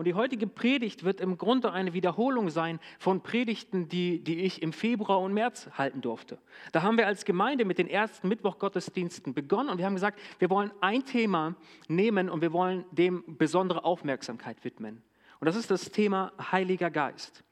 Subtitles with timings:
[0.00, 4.62] Und die heutige Predigt wird im Grunde eine Wiederholung sein von Predigten, die, die ich
[4.62, 6.38] im Februar und März halten durfte.
[6.72, 10.48] Da haben wir als Gemeinde mit den ersten Mittwochgottesdiensten begonnen und wir haben gesagt, wir
[10.48, 11.54] wollen ein Thema
[11.86, 15.02] nehmen und wir wollen dem besondere Aufmerksamkeit widmen.
[15.38, 17.44] Und das ist das Thema Heiliger Geist.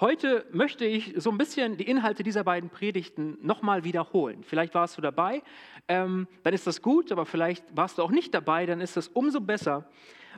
[0.00, 4.42] Heute möchte ich so ein bisschen die Inhalte dieser beiden Predigten nochmal wiederholen.
[4.42, 5.40] Vielleicht warst du dabei,
[5.86, 9.06] ähm, dann ist das gut, aber vielleicht warst du auch nicht dabei, dann ist das
[9.06, 9.88] umso besser,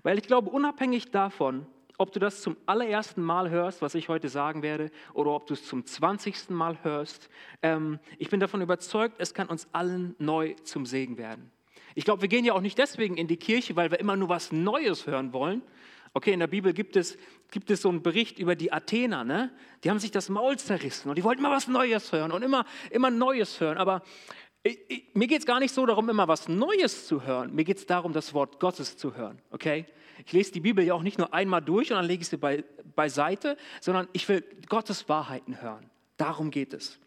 [0.05, 1.67] weil ich glaube, unabhängig davon,
[1.99, 5.55] ob du das zum allerersten Mal hörst, was ich heute sagen werde, oder ob du
[5.55, 7.29] es zum zwanzigsten Mal hörst,
[7.63, 11.51] ähm, ich bin davon überzeugt, es kann uns allen neu zum Segen werden.
[11.97, 14.29] Ich glaube, wir gehen ja auch nicht deswegen in die Kirche, weil wir immer nur
[14.29, 15.63] was Neues hören wollen,
[16.17, 17.19] Okay, in der Bibel gibt es,
[17.51, 19.51] gibt es so einen Bericht über die Athener, ne?
[19.83, 22.65] die haben sich das Maul zerrissen und die wollten immer was Neues hören und immer,
[22.91, 23.79] immer Neues hören.
[23.79, 24.01] Aber
[24.63, 27.53] ich, ich, mir geht es gar nicht so darum, immer was Neues zu hören.
[27.53, 29.43] Mir geht es darum, das Wort Gottes zu hören.
[29.51, 29.87] Okay?
[30.27, 32.37] Ich lese die Bibel ja auch nicht nur einmal durch und dann lege ich sie
[32.37, 35.91] bei, beiseite, sondern ich will Gottes Wahrheiten hören.
[36.17, 36.99] Darum geht es.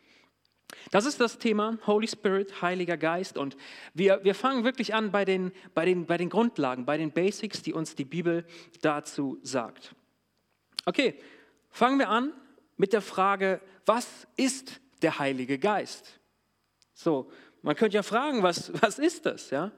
[0.91, 3.37] Das ist das Thema Holy Spirit, Heiliger Geist.
[3.37, 3.57] Und
[3.93, 7.61] wir, wir fangen wirklich an bei den, bei, den, bei den Grundlagen, bei den Basics,
[7.61, 8.45] die uns die Bibel
[8.81, 9.95] dazu sagt.
[10.85, 11.19] Okay,
[11.69, 12.33] fangen wir an
[12.75, 16.19] mit der Frage, was ist der Heilige Geist?
[16.93, 19.49] So, man könnte ja fragen, was, was ist das?
[19.49, 19.71] Ja?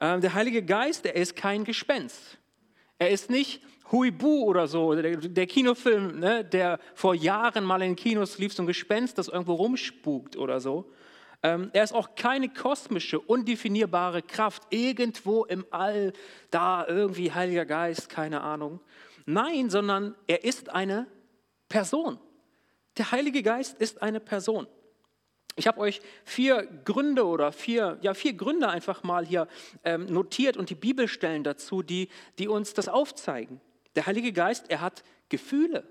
[0.00, 2.38] Ähm, der Heilige Geist, er ist kein Gespenst.
[3.04, 3.60] Er ist nicht
[3.92, 8.62] Huibu oder so, der, der Kinofilm, ne, der vor Jahren mal in Kinos lief, so
[8.62, 10.90] ein Gespenst, das irgendwo rumspukt oder so.
[11.42, 16.14] Ähm, er ist auch keine kosmische, undefinierbare Kraft irgendwo im All,
[16.50, 18.80] da irgendwie Heiliger Geist, keine Ahnung.
[19.26, 21.06] Nein, sondern er ist eine
[21.68, 22.18] Person.
[22.96, 24.66] Der Heilige Geist ist eine Person.
[25.56, 29.46] Ich habe euch vier Gründe oder vier, ja, vier Gründe einfach mal hier
[29.84, 33.60] ähm, notiert und die Bibelstellen dazu, die, die uns das aufzeigen.
[33.94, 35.84] Der Heilige Geist, er hat Gefühle.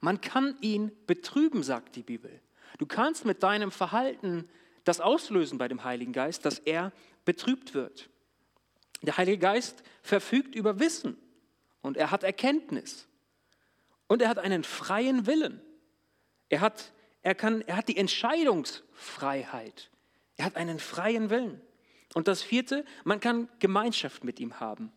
[0.00, 2.40] Man kann ihn betrüben, sagt die Bibel.
[2.78, 4.48] Du kannst mit deinem Verhalten
[4.84, 6.92] das auslösen bei dem Heiligen Geist, dass er
[7.24, 8.08] betrübt wird.
[9.02, 11.18] Der Heilige Geist verfügt über Wissen
[11.82, 13.06] und er hat Erkenntnis
[14.06, 15.60] und er hat einen freien Willen.
[16.48, 16.92] Er hat,
[17.28, 19.90] er kann, er hat die Entscheidungsfreiheit.
[20.38, 21.60] Er hat einen freien Willen.
[22.14, 24.90] Und das vierte, man kann Gemeinschaft mit ihm haben.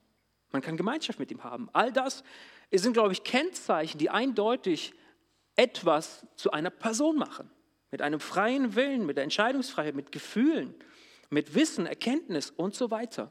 [0.53, 1.67] Man kann Gemeinschaft mit ihm haben.
[1.73, 2.23] All das
[2.71, 4.93] sind, glaube ich, Kennzeichen, die eindeutig
[5.57, 7.51] etwas zu einer Person machen.
[7.91, 10.73] Mit einem freien Willen, mit der Entscheidungsfreiheit, mit Gefühlen,
[11.29, 13.29] mit Wissen, Erkenntnis und so weiter.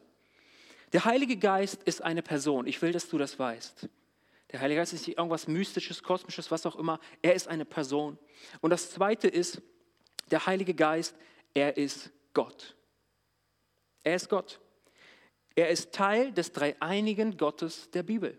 [0.93, 2.67] Der Heilige Geist ist eine Person.
[2.67, 3.89] Ich will, dass du das weißt.
[4.53, 6.99] Der Heilige Geist ist nicht irgendwas Mystisches, Kosmisches, was auch immer.
[7.23, 8.19] Er ist eine Person.
[8.61, 9.63] Und das Zweite ist,
[10.31, 11.15] der Heilige Geist,
[11.55, 12.77] er ist Gott.
[14.03, 14.61] Er ist Gott.
[15.55, 18.39] Er ist Teil des dreieinigen Gottes der Bibel.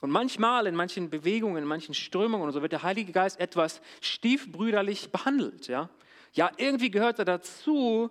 [0.00, 3.80] Und manchmal in manchen Bewegungen, in manchen Strömungen und so wird der Heilige Geist etwas
[4.00, 5.66] stiefbrüderlich behandelt.
[5.66, 5.88] Ja,
[6.32, 8.10] ja irgendwie gehört er dazu,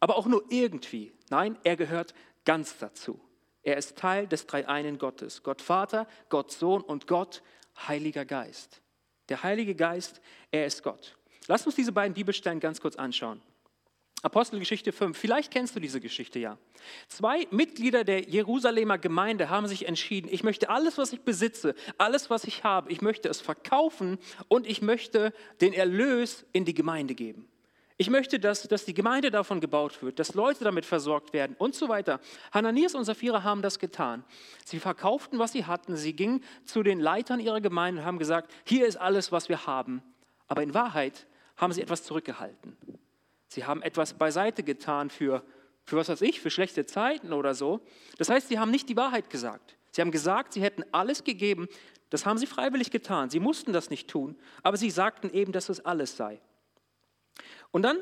[0.00, 1.12] aber auch nur irgendwie.
[1.30, 2.14] Nein, er gehört
[2.44, 3.20] ganz dazu.
[3.62, 5.42] Er ist Teil des dreieinen Gottes.
[5.42, 7.42] Gott Vater, Gott Sohn und Gott
[7.86, 8.80] Heiliger Geist.
[9.28, 10.20] Der Heilige Geist,
[10.50, 11.16] er ist Gott.
[11.46, 13.42] Lass uns diese beiden Bibelstellen ganz kurz anschauen.
[14.22, 15.16] Apostelgeschichte 5.
[15.16, 16.58] Vielleicht kennst du diese Geschichte ja.
[17.06, 22.28] Zwei Mitglieder der Jerusalemer Gemeinde haben sich entschieden, ich möchte alles, was ich besitze, alles,
[22.28, 27.14] was ich habe, ich möchte es verkaufen und ich möchte den Erlös in die Gemeinde
[27.14, 27.48] geben.
[28.00, 31.74] Ich möchte, dass, dass die Gemeinde davon gebaut wird, dass Leute damit versorgt werden und
[31.74, 32.20] so weiter.
[32.52, 34.24] Hananias und Sapphira haben das getan.
[34.64, 35.96] Sie verkauften, was sie hatten.
[35.96, 39.66] Sie gingen zu den Leitern ihrer Gemeinde und haben gesagt, hier ist alles, was wir
[39.66, 40.00] haben.
[40.46, 41.26] Aber in Wahrheit
[41.56, 42.76] haben sie etwas zurückgehalten.
[43.48, 45.42] Sie haben etwas beiseite getan für,
[45.84, 47.80] für was weiß ich, für schlechte Zeiten oder so.
[48.16, 49.76] Das heißt, sie haben nicht die Wahrheit gesagt.
[49.90, 51.66] Sie haben gesagt, sie hätten alles gegeben.
[52.10, 53.28] Das haben sie freiwillig getan.
[53.28, 56.40] Sie mussten das nicht tun, aber sie sagten eben, dass es alles sei.
[57.70, 57.98] Und dann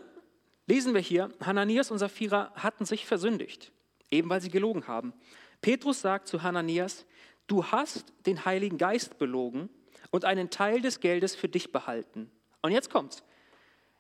[0.67, 3.73] lesen wir hier, Hananias und Sapphira hatten sich versündigt,
[4.11, 5.13] eben weil sie gelogen haben.
[5.61, 7.07] Petrus sagt zu Hananias,
[7.47, 9.69] du hast den Heiligen Geist belogen
[10.11, 12.31] und einen Teil des Geldes für dich behalten.
[12.63, 13.23] Und jetzt kommt's.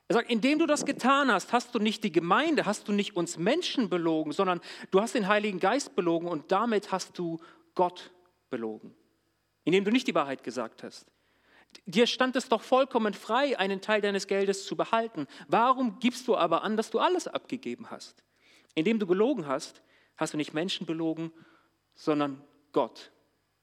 [0.08, 3.17] Er sagt, indem du das getan hast, hast du nicht die Gemeinde, hast du nicht
[3.17, 4.61] uns Menschen belogen, sondern
[4.93, 7.41] du hast den Heiligen Geist belogen und damit hast du
[7.75, 8.12] Gott
[8.49, 8.94] belogen,
[9.64, 11.06] indem du nicht die Wahrheit gesagt hast.
[11.84, 15.26] Dir stand es doch vollkommen frei, einen Teil deines Geldes zu behalten.
[15.49, 18.23] Warum gibst du aber an, dass du alles abgegeben hast?
[18.75, 19.82] Indem du gelogen hast,
[20.17, 21.32] hast du nicht Menschen belogen,
[21.94, 22.43] sondern
[22.73, 23.11] Gott,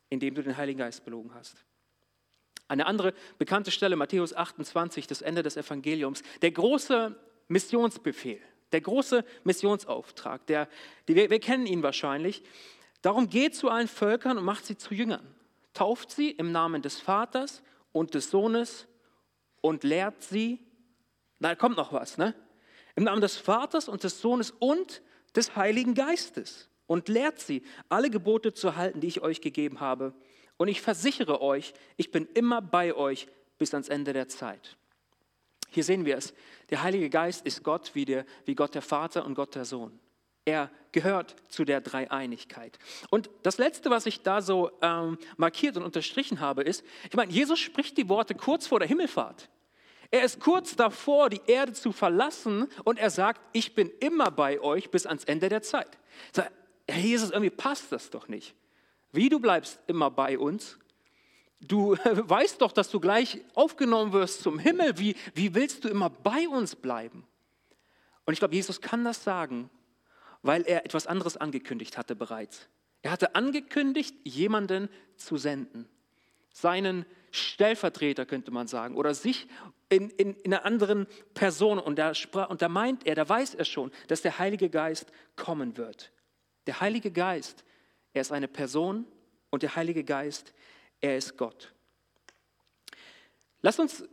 [0.10, 1.64] indem du den Heiligen Geist belogen hast.
[2.68, 7.16] Eine andere bekannte Stelle, Matthäus 28, das Ende des Evangeliums, der große
[7.48, 10.68] Missionsbefehl, der große Missionsauftrag, der,
[11.08, 12.44] die, wir, wir kennen ihn wahrscheinlich.
[13.02, 15.28] Darum geht zu allen Völkern und macht sie zu Jüngern.
[15.74, 17.62] tauft sie im Namen des Vaters
[17.94, 18.88] und des Sohnes
[19.62, 20.60] und lehrt sie.
[21.40, 22.36] Da kommt noch was, ne?
[22.96, 25.02] Im Namen des Vaters und des Sohnes und
[25.36, 30.14] des Heiligen Geistes und lehrt sie, alle Gebote zu halten, die ich euch gegeben habe.
[30.58, 34.78] Und ich versichere euch, ich bin immer bei euch bis ans Ende der Zeit.
[35.70, 36.34] Hier sehen wir es.
[36.70, 40.00] Der Heilige Geist ist Gott wie, der, wie Gott der Vater und Gott der Sohn.
[40.46, 42.78] Er gehört zu der Dreieinigkeit.
[43.10, 47.32] Und das Letzte, was ich da so ähm, markiert und unterstrichen habe, ist, ich meine,
[47.32, 49.50] Jesus spricht die Worte kurz vor der Himmelfahrt.
[50.12, 54.60] Er ist kurz davor, die Erde zu verlassen und er sagt, ich bin immer bei
[54.60, 55.98] euch bis ans Ende der Zeit.
[56.32, 56.52] Sag,
[56.88, 58.54] Herr Jesus, irgendwie passt das doch nicht.
[59.12, 60.78] Wie du bleibst immer bei uns?
[61.62, 65.00] Du weißt doch, dass du gleich aufgenommen wirst zum Himmel.
[65.00, 67.26] Wie, wie willst du immer bei uns bleiben?
[68.26, 69.70] Und ich glaube, Jesus kann das sagen,
[70.44, 72.68] weil er etwas anderes angekündigt hatte bereits.
[73.02, 75.90] Er hatte angekündigt, jemanden zu senden.
[76.52, 79.48] Seinen Stellvertreter könnte man sagen, oder sich
[79.90, 81.80] in, in, in einer anderen Person.
[81.80, 85.12] Und da, sprach, und da meint er, da weiß er schon, dass der Heilige Geist
[85.36, 86.12] kommen wird.
[86.68, 87.66] Der Heilige Geist,
[88.14, 89.08] er ist eine Person
[89.50, 90.54] und der Heilige Geist,
[91.02, 91.74] er ist Gott.
[93.62, 94.04] Lass uns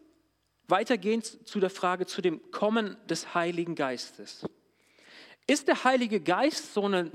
[0.67, 4.47] weitergehen zu der Frage zu dem Kommen des Heiligen Geistes.
[5.51, 7.11] Ist der Heilige Geist so eine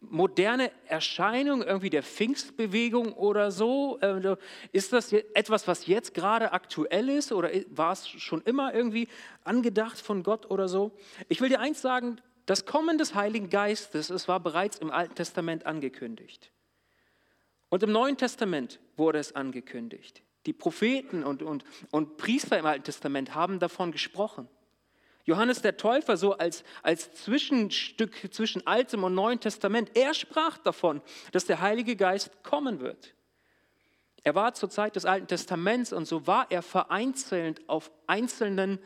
[0.00, 4.00] moderne Erscheinung irgendwie der Pfingstbewegung oder so?
[4.02, 4.36] Ähm,
[4.72, 9.06] ist das etwas, was jetzt gerade aktuell ist oder war es schon immer irgendwie
[9.44, 10.90] angedacht von Gott oder so?
[11.28, 15.14] Ich will dir eins sagen, das Kommen des Heiligen Geistes, es war bereits im Alten
[15.14, 16.50] Testament angekündigt.
[17.68, 20.24] Und im Neuen Testament wurde es angekündigt.
[20.46, 21.62] Die Propheten und, und,
[21.92, 24.48] und Priester im Alten Testament haben davon gesprochen.
[25.24, 31.00] Johannes der Täufer so als, als Zwischenstück zwischen Altem und Neuen Testament, er sprach davon,
[31.30, 33.14] dass der Heilige Geist kommen wird.
[34.24, 38.78] Er war zur Zeit des Alten Testaments und so war er vereinzelt auf einzelnen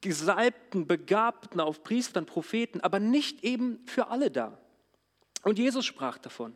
[0.00, 4.58] Gesalbten, Begabten, auf Priestern, Propheten, aber nicht eben für alle da.
[5.42, 6.54] Und Jesus sprach davon.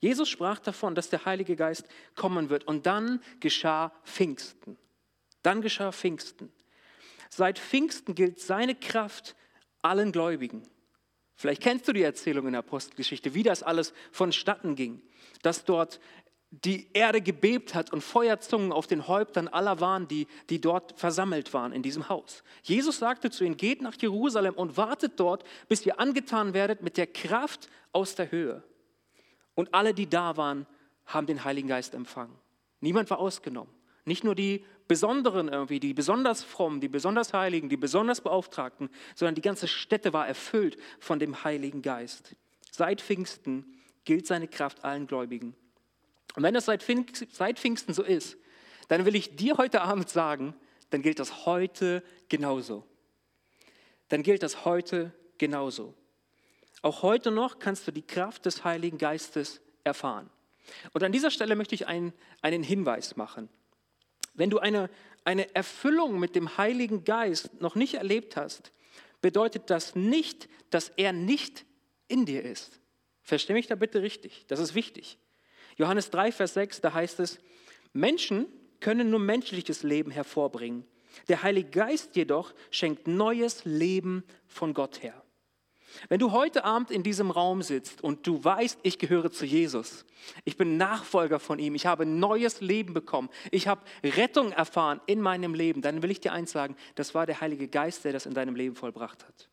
[0.00, 2.64] Jesus sprach davon, dass der Heilige Geist kommen wird.
[2.64, 4.76] Und dann geschah Pfingsten.
[5.42, 6.52] Dann geschah Pfingsten.
[7.36, 9.34] Seit Pfingsten gilt seine Kraft
[9.82, 10.62] allen Gläubigen.
[11.34, 15.02] Vielleicht kennst du die Erzählung in der Apostelgeschichte, wie das alles vonstatten ging,
[15.42, 15.98] dass dort
[16.52, 21.52] die Erde gebebt hat und Feuerzungen auf den Häuptern aller waren, die, die dort versammelt
[21.52, 22.44] waren in diesem Haus.
[22.62, 26.96] Jesus sagte zu ihnen, geht nach Jerusalem und wartet dort, bis ihr angetan werdet mit
[26.96, 28.62] der Kraft aus der Höhe.
[29.56, 30.68] Und alle, die da waren,
[31.04, 32.36] haben den Heiligen Geist empfangen.
[32.78, 33.74] Niemand war ausgenommen.
[34.04, 39.34] Nicht nur die Besonderen irgendwie, die besonders frommen, die besonders Heiligen, die besonders Beauftragten, sondern
[39.34, 42.36] die ganze Stätte war erfüllt von dem Heiligen Geist.
[42.70, 45.54] Seit Pfingsten gilt seine Kraft allen Gläubigen.
[46.36, 48.36] Und wenn das seit Pfingsten so ist,
[48.88, 50.54] dann will ich dir heute Abend sagen,
[50.90, 52.84] dann gilt das heute genauso.
[54.08, 55.94] Dann gilt das heute genauso.
[56.82, 60.28] Auch heute noch kannst du die Kraft des Heiligen Geistes erfahren.
[60.92, 62.12] Und an dieser Stelle möchte ich einen,
[62.42, 63.48] einen Hinweis machen.
[64.34, 64.90] Wenn du eine,
[65.24, 68.72] eine Erfüllung mit dem Heiligen Geist noch nicht erlebt hast,
[69.20, 71.64] bedeutet das nicht, dass er nicht
[72.08, 72.80] in dir ist.
[73.22, 75.18] Versteh mich da bitte richtig, das ist wichtig.
[75.76, 77.38] Johannes 3, Vers 6, da heißt es,
[77.92, 78.46] Menschen
[78.80, 80.84] können nur menschliches Leben hervorbringen.
[81.28, 85.23] Der Heilige Geist jedoch schenkt neues Leben von Gott her.
[86.08, 90.04] Wenn du heute Abend in diesem Raum sitzt und du weißt, ich gehöre zu Jesus,
[90.44, 95.20] ich bin Nachfolger von ihm, ich habe neues Leben bekommen, ich habe Rettung erfahren in
[95.20, 98.26] meinem Leben, dann will ich dir eins sagen, das war der Heilige Geist, der das
[98.26, 99.48] in deinem Leben vollbracht hat.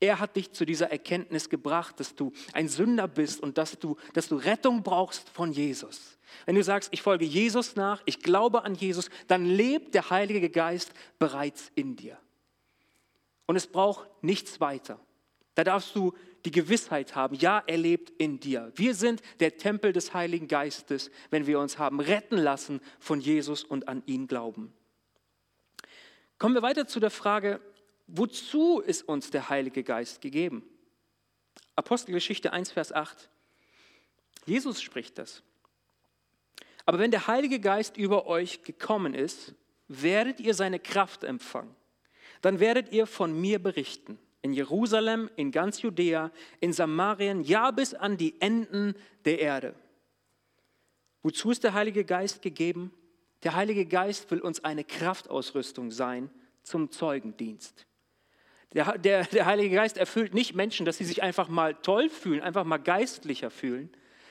[0.00, 3.96] Er hat dich zu dieser Erkenntnis gebracht, dass du ein Sünder bist und dass du,
[4.12, 6.18] dass du Rettung brauchst von Jesus.
[6.46, 10.50] Wenn du sagst, ich folge Jesus nach, ich glaube an Jesus, dann lebt der Heilige
[10.50, 12.16] Geist bereits in dir.
[13.46, 15.00] Und es braucht nichts weiter.
[15.58, 16.12] Da darfst du
[16.44, 18.70] die Gewissheit haben, ja, er lebt in dir.
[18.76, 23.64] Wir sind der Tempel des Heiligen Geistes, wenn wir uns haben retten lassen von Jesus
[23.64, 24.72] und an ihn glauben.
[26.38, 27.60] Kommen wir weiter zu der Frage,
[28.06, 30.62] wozu ist uns der Heilige Geist gegeben?
[31.74, 33.28] Apostelgeschichte 1, Vers 8.
[34.46, 35.42] Jesus spricht das.
[36.86, 39.56] Aber wenn der Heilige Geist über euch gekommen ist,
[39.88, 41.74] werdet ihr seine Kraft empfangen.
[42.42, 46.30] Dann werdet ihr von mir berichten in Jerusalem, in ganz Judäa,
[46.60, 49.74] in Samarien, ja bis an die Enden der Erde.
[51.22, 52.92] Wozu ist der Heilige Geist gegeben?
[53.42, 56.30] Der Heilige Geist will uns eine Kraftausrüstung sein
[56.62, 57.86] zum Zeugendienst.
[58.74, 62.42] Der, der, der Heilige Geist erfüllt nicht Menschen, dass sie sich einfach mal toll fühlen,
[62.42, 63.90] einfach mal geistlicher fühlen.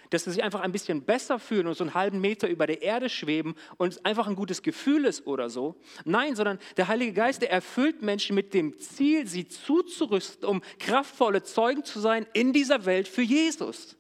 [0.10, 2.82] Dass sie sich einfach ein bisschen besser fühlen und so einen halben Meter über der
[2.82, 5.76] Erde schweben und es einfach ein gutes Gefühl ist oder so.
[6.06, 11.44] Nein, sondern der Heilige Geist, der erfüllt Menschen mit dem Ziel, sie zuzurüsten, um kraftvolle
[11.44, 13.98] Zeugen zu sein in dieser Welt für Jesus.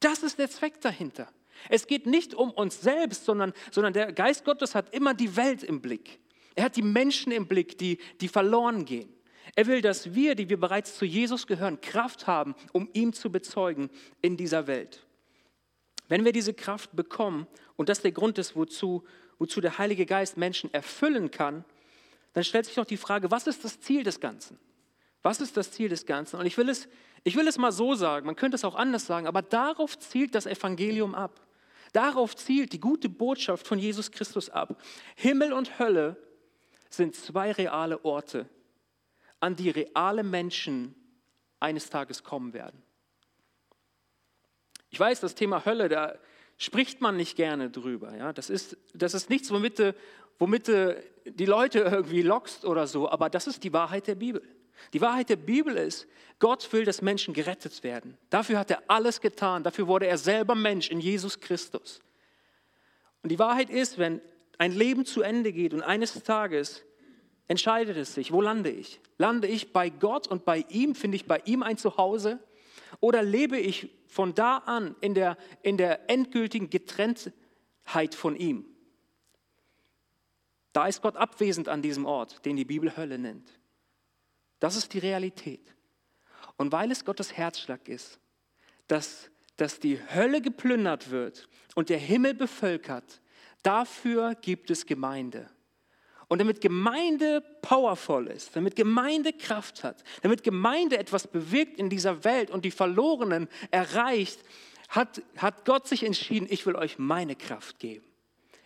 [0.00, 1.28] Das ist der Zweck dahinter.
[1.68, 5.62] Es geht nicht um uns selbst, sondern, sondern der Geist Gottes hat immer die Welt
[5.62, 6.18] im Blick.
[6.54, 9.08] Er hat die Menschen im Blick, die, die verloren gehen.
[9.56, 13.30] Er will, dass wir, die wir bereits zu Jesus gehören, Kraft haben, um ihm zu
[13.30, 15.03] bezeugen in dieser Welt.
[16.08, 17.46] Wenn wir diese Kraft bekommen,
[17.76, 19.04] und das der Grund ist, wozu,
[19.38, 21.64] wozu der Heilige Geist Menschen erfüllen kann,
[22.32, 24.58] dann stellt sich doch die Frage, was ist das Ziel des Ganzen?
[25.22, 26.38] Was ist das Ziel des Ganzen?
[26.38, 26.88] Und ich will es,
[27.22, 30.34] ich will es mal so sagen, man könnte es auch anders sagen, aber darauf zielt
[30.34, 31.40] das Evangelium ab.
[31.92, 34.82] Darauf zielt die gute Botschaft von Jesus Christus ab.
[35.14, 36.16] Himmel und Hölle
[36.90, 38.48] sind zwei reale Orte,
[39.40, 40.94] an die reale Menschen
[41.60, 42.83] eines Tages kommen werden.
[44.94, 46.14] Ich weiß, das Thema Hölle, da
[46.56, 48.16] spricht man nicht gerne drüber.
[48.16, 48.32] Ja?
[48.32, 49.92] Das, ist, das ist nichts, womit du,
[50.38, 54.40] womit du die Leute irgendwie lockst oder so, aber das ist die Wahrheit der Bibel.
[54.92, 56.06] Die Wahrheit der Bibel ist,
[56.38, 58.16] Gott will, dass Menschen gerettet werden.
[58.30, 59.64] Dafür hat er alles getan.
[59.64, 61.98] Dafür wurde er selber Mensch in Jesus Christus.
[63.24, 64.20] Und die Wahrheit ist, wenn
[64.58, 66.84] ein Leben zu Ende geht und eines Tages
[67.48, 69.00] entscheidet es sich, wo lande ich?
[69.18, 70.94] Lande ich bei Gott und bei ihm?
[70.94, 72.38] Finde ich bei ihm ein Zuhause?
[73.00, 78.66] Oder lebe ich von da an in der, in der endgültigen Getrenntheit von ihm?
[80.72, 83.48] Da ist Gott abwesend an diesem Ort, den die Bibel Hölle nennt.
[84.58, 85.74] Das ist die Realität.
[86.56, 88.18] Und weil es Gottes Herzschlag ist,
[88.86, 93.20] dass, dass die Hölle geplündert wird und der Himmel bevölkert,
[93.62, 95.50] dafür gibt es Gemeinde.
[96.34, 102.24] Und damit Gemeinde powerful ist, damit Gemeinde Kraft hat, damit Gemeinde etwas bewirkt in dieser
[102.24, 104.40] Welt und die Verlorenen erreicht,
[104.88, 108.04] hat, hat Gott sich entschieden, ich will euch meine Kraft geben.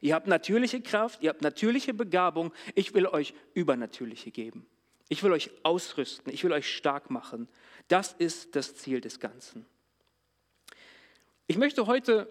[0.01, 4.65] Ihr habt natürliche Kraft, ihr habt natürliche Begabung, ich will euch übernatürliche geben.
[5.11, 7.49] Ich will euch ausrüsten, ich will euch stark machen.
[7.89, 9.67] Das ist das Ziel des Ganzen.
[11.47, 12.31] Ich möchte heute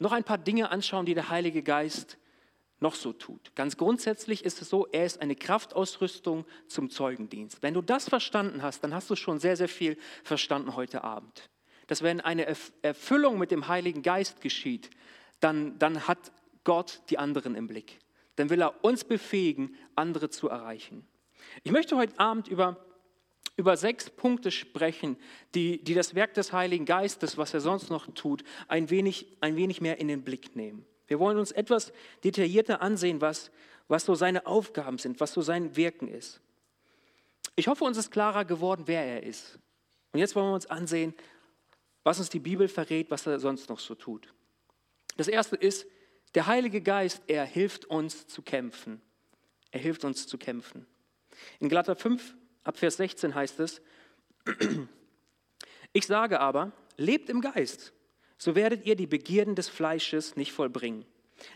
[0.00, 2.18] noch ein paar Dinge anschauen, die der Heilige Geist
[2.80, 3.54] noch so tut.
[3.54, 7.62] Ganz grundsätzlich ist es so, er ist eine Kraftausrüstung zum Zeugendienst.
[7.62, 11.50] Wenn du das verstanden hast, dann hast du schon sehr, sehr viel verstanden heute Abend.
[11.86, 12.46] Dass wenn eine
[12.82, 14.90] Erfüllung mit dem Heiligen Geist geschieht,
[15.40, 16.32] dann, dann hat
[16.64, 17.98] Gott die anderen im Blick.
[18.36, 21.06] Dann will er uns befähigen, andere zu erreichen.
[21.62, 22.84] Ich möchte heute Abend über,
[23.56, 25.16] über sechs Punkte sprechen,
[25.54, 29.56] die, die das Werk des Heiligen Geistes, was er sonst noch tut, ein wenig, ein
[29.56, 30.86] wenig mehr in den Blick nehmen.
[31.06, 31.92] Wir wollen uns etwas
[32.22, 33.50] detaillierter ansehen, was,
[33.88, 36.40] was so seine Aufgaben sind, was so sein Wirken ist.
[37.56, 39.58] Ich hoffe, uns ist klarer geworden, wer er ist.
[40.12, 41.14] Und jetzt wollen wir uns ansehen,
[42.02, 44.32] was uns die Bibel verrät, was er sonst noch so tut.
[45.16, 45.86] Das erste ist,
[46.34, 49.00] der Heilige Geist, er hilft uns zu kämpfen.
[49.70, 50.86] Er hilft uns zu kämpfen.
[51.60, 52.34] In Galater 5,
[52.64, 53.80] ab Vers 16 heißt es,
[55.92, 57.92] ich sage aber, lebt im Geist,
[58.44, 61.06] so werdet ihr die Begierden des Fleisches nicht vollbringen.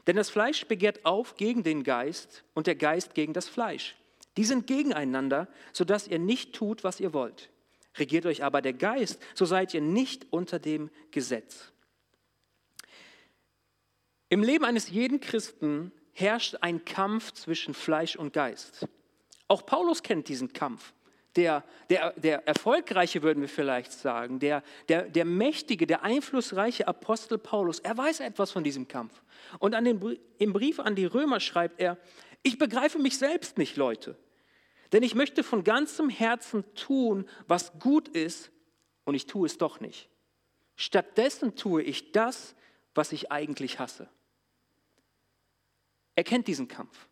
[0.07, 3.95] Denn das Fleisch begehrt auf gegen den Geist und der Geist gegen das Fleisch.
[4.39, 7.51] Die sind gegeneinander, sodass ihr nicht tut, was ihr wollt.
[7.99, 11.73] Regiert euch aber der Geist, so seid ihr nicht unter dem Gesetz.
[14.31, 18.89] Im Leben eines jeden Christen herrscht ein Kampf zwischen Fleisch und Geist.
[19.47, 20.95] Auch Paulus kennt diesen Kampf.
[21.39, 27.39] Der, der, der erfolgreiche, würden wir vielleicht sagen, der, der, der mächtige, der einflussreiche Apostel
[27.39, 29.23] Paulus, er weiß etwas von diesem Kampf.
[29.61, 31.97] Und an den, im Brief an die Römer schreibt er,
[32.43, 34.17] ich begreife mich selbst nicht, Leute,
[34.91, 38.51] denn ich möchte von ganzem Herzen tun, was gut ist,
[39.05, 40.09] und ich tue es doch nicht.
[40.75, 42.57] Stattdessen tue ich das,
[42.97, 44.09] was ich eigentlich hasse.
[46.17, 47.09] Er kennt diesen Kampf.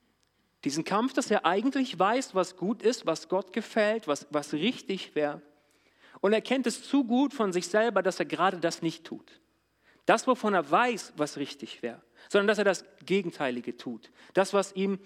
[0.67, 5.15] Diesen Kampf, dass er eigentlich weiß, was gut ist, was Gott gefällt, was, was richtig
[5.15, 5.41] wäre.
[6.21, 9.41] Und er kennt es zu gut von sich selber, dass er gerade das nicht tut.
[10.07, 14.11] Das, wovon er weiß, was richtig wäre, sondern dass er das Gegenteilige tut.
[14.35, 14.99] Das, was ihm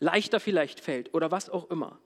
[0.00, 1.98] leichter vielleicht fällt oder was auch immer.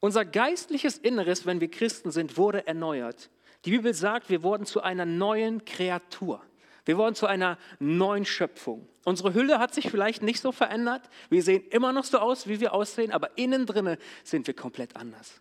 [0.00, 3.30] Unser geistliches Inneres, wenn wir Christen sind, wurde erneuert.
[3.66, 6.42] Die Bibel sagt, wir wurden zu einer neuen Kreatur.
[6.84, 8.88] Wir wurden zu einer neuen Schöpfung.
[9.04, 11.08] Unsere Hülle hat sich vielleicht nicht so verändert.
[11.30, 14.96] Wir sehen immer noch so aus, wie wir aussehen, aber innen drinne sind wir komplett
[14.96, 15.40] anders.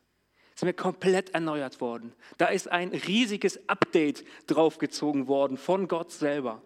[0.55, 2.13] Sind wir komplett erneuert worden.
[2.37, 6.61] Da ist ein riesiges Update draufgezogen worden von Gott selber.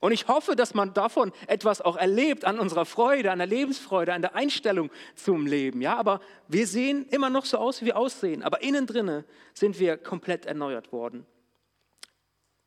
[0.00, 4.12] Und ich hoffe, dass man davon etwas auch erlebt an unserer Freude, an der Lebensfreude,
[4.12, 5.80] an der Einstellung zum Leben.
[5.80, 8.42] Ja, aber wir sehen immer noch so aus, wie wir aussehen.
[8.42, 11.26] Aber innen drinne sind wir komplett erneuert worden.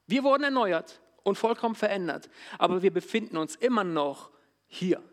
[0.08, 4.32] Wir wurden erneuert und vollkommen verändert, aber wir befinden uns immer noch
[4.66, 5.04] hier.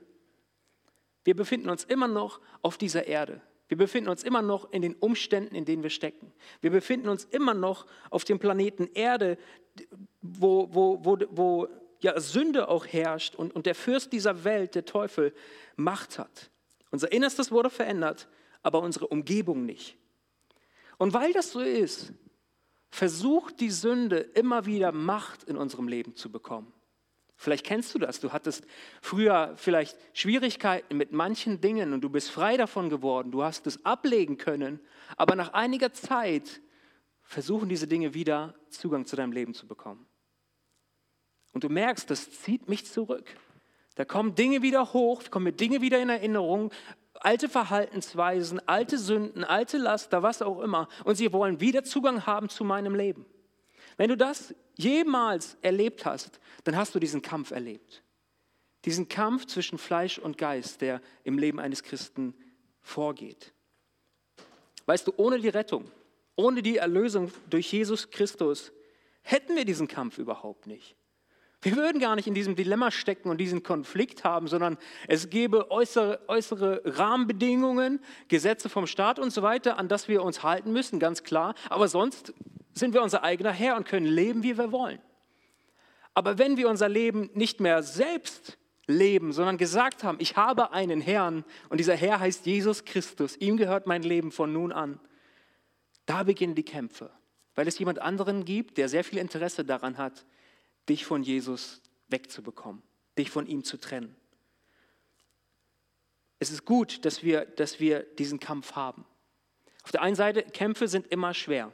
[1.24, 3.40] Wir befinden uns immer noch auf dieser Erde.
[3.66, 6.32] Wir befinden uns immer noch in den Umständen, in denen wir stecken.
[6.60, 9.38] Wir befinden uns immer noch auf dem Planeten Erde,
[10.22, 11.68] wo, wo, wo, wo
[11.98, 15.34] ja, Sünde auch herrscht und, und der Fürst dieser Welt, der Teufel,
[15.74, 16.50] Macht hat.
[16.92, 18.28] Unser Innerstes wurde verändert,
[18.62, 19.96] aber unsere Umgebung nicht.
[20.96, 22.12] Und weil das so ist,
[22.94, 26.72] versucht die Sünde immer wieder Macht in unserem Leben zu bekommen.
[27.34, 28.20] Vielleicht kennst du das.
[28.20, 28.64] Du hattest
[29.02, 33.32] früher vielleicht Schwierigkeiten mit manchen Dingen und du bist frei davon geworden.
[33.32, 34.78] Du hast es ablegen können.
[35.16, 36.62] Aber nach einiger Zeit
[37.22, 40.06] versuchen diese Dinge wieder Zugang zu deinem Leben zu bekommen.
[41.50, 43.28] Und du merkst, das zieht mich zurück.
[43.96, 46.70] Da kommen Dinge wieder hoch, kommen mir Dinge wieder in Erinnerung,
[47.20, 50.88] alte Verhaltensweisen, alte Sünden, alte Laster, was auch immer.
[51.04, 53.26] Und sie wollen wieder Zugang haben zu meinem Leben.
[53.96, 58.02] Wenn du das jemals erlebt hast, dann hast du diesen Kampf erlebt.
[58.84, 62.34] Diesen Kampf zwischen Fleisch und Geist, der im Leben eines Christen
[62.82, 63.52] vorgeht.
[64.86, 65.90] Weißt du, ohne die Rettung,
[66.36, 68.72] ohne die Erlösung durch Jesus Christus
[69.22, 70.96] hätten wir diesen Kampf überhaupt nicht.
[71.64, 74.76] Wir würden gar nicht in diesem Dilemma stecken und diesen Konflikt haben, sondern
[75.08, 80.42] es gäbe äußere, äußere Rahmenbedingungen, Gesetze vom Staat und so weiter, an das wir uns
[80.42, 81.54] halten müssen, ganz klar.
[81.70, 82.34] Aber sonst
[82.74, 84.98] sind wir unser eigener Herr und können leben, wie wir wollen.
[86.12, 91.00] Aber wenn wir unser Leben nicht mehr selbst leben, sondern gesagt haben, ich habe einen
[91.00, 95.00] Herrn und dieser Herr heißt Jesus Christus, ihm gehört mein Leben von nun an,
[96.04, 97.10] da beginnen die Kämpfe,
[97.54, 100.26] weil es jemand anderen gibt, der sehr viel Interesse daran hat,
[100.88, 102.82] dich von Jesus wegzubekommen,
[103.18, 104.14] dich von ihm zu trennen.
[106.38, 109.06] Es ist gut, dass wir, dass wir diesen Kampf haben.
[109.82, 111.72] Auf der einen Seite, Kämpfe sind immer schwer.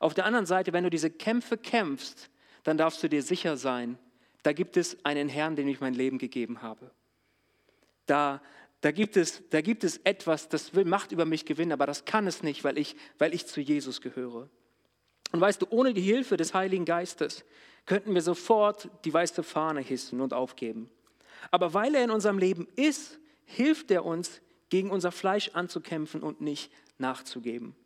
[0.00, 2.30] Auf der anderen Seite, wenn du diese Kämpfe kämpfst,
[2.62, 3.98] dann darfst du dir sicher sein,
[4.42, 6.90] da gibt es einen Herrn, dem ich mein Leben gegeben habe.
[8.06, 8.42] Da,
[8.82, 12.04] da, gibt, es, da gibt es etwas, das will Macht über mich gewinnen, aber das
[12.04, 14.50] kann es nicht, weil ich, weil ich zu Jesus gehöre.
[15.32, 17.44] Und weißt du, ohne die Hilfe des Heiligen Geistes
[17.86, 20.90] könnten wir sofort die weiße Fahne hissen und aufgeben.
[21.50, 26.40] Aber weil er in unserem Leben ist, hilft er uns, gegen unser Fleisch anzukämpfen und
[26.40, 27.76] nicht nachzugeben.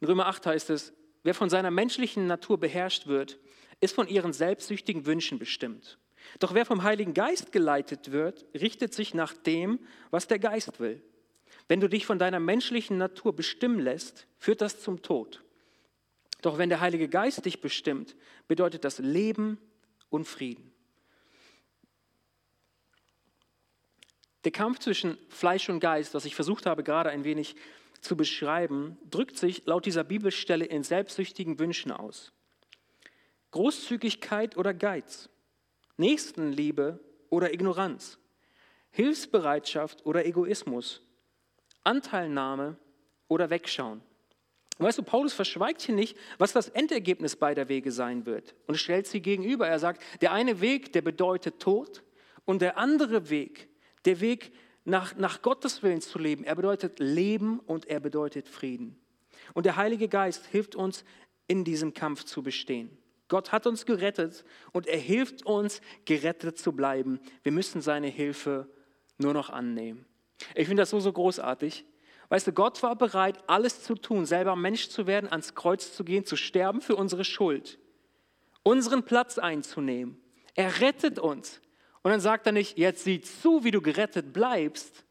[0.00, 3.38] In Römer 8 heißt es, wer von seiner menschlichen Natur beherrscht wird,
[3.80, 5.98] ist von ihren selbstsüchtigen Wünschen bestimmt.
[6.40, 9.78] Doch wer vom Heiligen Geist geleitet wird, richtet sich nach dem,
[10.10, 11.02] was der Geist will.
[11.68, 15.42] Wenn du dich von deiner menschlichen Natur bestimmen lässt, führt das zum Tod.
[16.42, 19.58] Doch wenn der Heilige Geist dich bestimmt, bedeutet das Leben
[20.08, 20.72] und Frieden.
[24.44, 27.56] Der Kampf zwischen Fleisch und Geist, was ich versucht habe gerade ein wenig
[28.00, 32.32] zu beschreiben, drückt sich laut dieser Bibelstelle in selbstsüchtigen Wünschen aus.
[33.50, 35.28] Großzügigkeit oder Geiz,
[35.96, 38.18] Nächstenliebe oder Ignoranz,
[38.90, 41.02] Hilfsbereitschaft oder Egoismus,
[41.88, 42.76] Anteilnahme
[43.28, 44.02] oder Wegschauen.
[44.76, 49.06] Weißt du, Paulus verschweigt hier nicht, was das Endergebnis beider Wege sein wird und stellt
[49.06, 49.66] sie gegenüber.
[49.66, 52.04] Er sagt, der eine Weg, der bedeutet Tod
[52.44, 53.68] und der andere Weg,
[54.04, 54.52] der Weg
[54.84, 59.00] nach, nach Gottes Willen zu leben, er bedeutet Leben und er bedeutet Frieden.
[59.54, 61.04] Und der Heilige Geist hilft uns,
[61.46, 62.96] in diesem Kampf zu bestehen.
[63.28, 67.18] Gott hat uns gerettet und er hilft uns, gerettet zu bleiben.
[67.42, 68.68] Wir müssen seine Hilfe
[69.16, 70.04] nur noch annehmen.
[70.54, 71.84] Ich finde das so, so großartig.
[72.28, 76.04] Weißt du, Gott war bereit, alles zu tun, selber Mensch zu werden, ans Kreuz zu
[76.04, 77.78] gehen, zu sterben für unsere Schuld,
[78.62, 80.20] unseren Platz einzunehmen.
[80.54, 81.60] Er rettet uns.
[82.02, 85.04] Und dann sagt er nicht, jetzt sieh zu, wie du gerettet bleibst.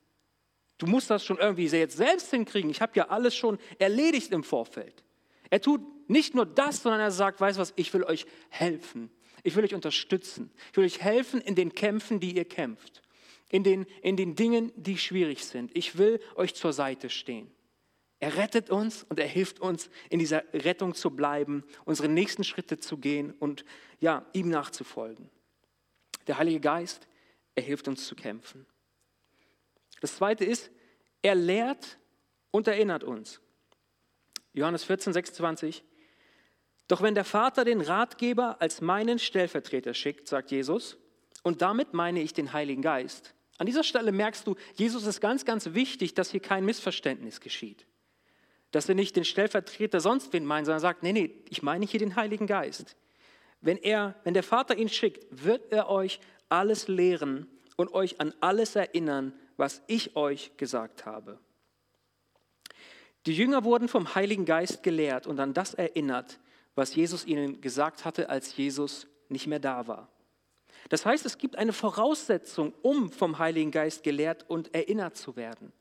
[0.77, 2.69] Du musst das schon irgendwie jetzt selbst hinkriegen.
[2.69, 5.03] Ich habe ja alles schon erledigt im Vorfeld.
[5.49, 9.09] Er tut nicht nur das, sondern er sagt, weißt du was, ich will euch helfen.
[9.43, 10.51] Ich will euch unterstützen.
[10.71, 13.01] Ich will euch helfen in den Kämpfen, die ihr kämpft
[13.49, 15.75] in den, in den Dingen, die schwierig sind.
[15.75, 17.51] Ich will euch zur Seite stehen.
[18.19, 22.79] Er rettet uns und er hilft uns, in dieser Rettung zu bleiben, unsere nächsten Schritte
[22.79, 23.63] zu gehen und
[23.99, 25.29] ja, ihm nachzufolgen.
[26.25, 27.07] Der Heilige Geist,
[27.55, 28.65] er hilft uns zu kämpfen.
[30.01, 30.71] Das zweite ist,
[31.21, 31.97] er lehrt
[32.51, 33.39] und erinnert uns.
[34.53, 35.83] Johannes 14, 26.
[36.87, 40.97] Doch wenn der Vater den Ratgeber als meinen Stellvertreter schickt, sagt Jesus,
[41.43, 45.43] und damit meine ich den Heiligen Geist, an dieser Stelle merkst du, Jesus ist ganz,
[45.43, 47.87] ganz wichtig, dass hier kein Missverständnis geschieht.
[48.71, 51.99] Dass er nicht den Stellvertreter sonst wen meint, sondern sagt, nee, nee, ich meine hier
[51.99, 52.95] den Heiligen Geist.
[53.61, 58.33] Wenn, er, wenn der Vater ihn schickt, wird er euch alles lehren und euch an
[58.41, 61.39] alles erinnern, was ich euch gesagt habe.
[63.25, 66.39] Die Jünger wurden vom Heiligen Geist gelehrt und an das erinnert,
[66.75, 70.09] was Jesus ihnen gesagt hatte, als Jesus nicht mehr da war.
[70.89, 75.73] Das heißt, es gibt eine Voraussetzung, um vom Heiligen Geist gelehrt und erinnert zu werden.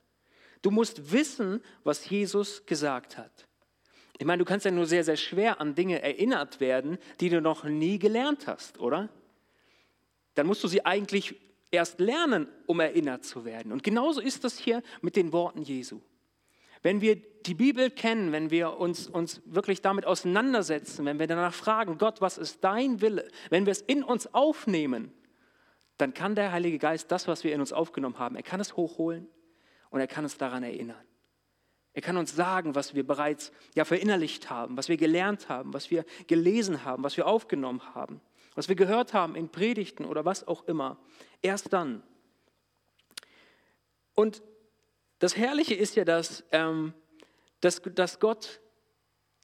[0.63, 3.47] Du musst wissen, was Jesus gesagt hat.
[4.19, 7.41] Ich meine, du kannst ja nur sehr, sehr schwer an Dinge erinnert werden, die du
[7.41, 9.09] noch nie gelernt hast, oder?
[10.35, 11.35] Dann musst du sie eigentlich
[11.71, 13.73] erst lernen, um erinnert zu werden.
[13.73, 16.01] Und genauso ist das hier mit den Worten Jesu.
[16.87, 21.53] Wenn wir die Bibel kennen, wenn wir uns, uns wirklich damit auseinandersetzen, wenn wir danach
[21.53, 25.12] fragen, Gott, was ist dein Wille, wenn wir es in uns aufnehmen,
[25.96, 28.77] dann kann der Heilige Geist das, was wir in uns aufgenommen haben, er kann es
[28.77, 29.27] hochholen
[29.90, 31.05] und er kann uns daran erinnern.
[31.92, 35.90] Er kann uns sagen, was wir bereits ja verinnerlicht haben, was wir gelernt haben, was
[35.90, 38.20] wir gelesen haben, was wir aufgenommen haben,
[38.55, 41.01] was wir gehört haben in Predigten oder was auch immer.
[41.42, 42.05] Erst dann.
[44.14, 44.40] Und
[45.18, 46.92] das Herrliche ist ja, dass, ähm,
[47.61, 48.61] dass, dass Gott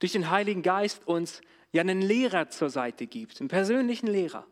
[0.01, 1.41] durch den Heiligen Geist uns
[1.73, 4.47] ja einen Lehrer zur Seite gibt, einen persönlichen Lehrer.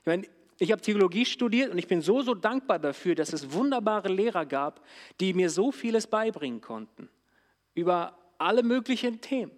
[0.00, 0.26] Ich meine,
[0.58, 4.46] ich habe Theologie studiert und ich bin so, so dankbar dafür, dass es wunderbare Lehrer
[4.46, 4.84] gab,
[5.20, 7.08] die mir so vieles beibringen konnten
[7.74, 9.52] über alle möglichen Themen.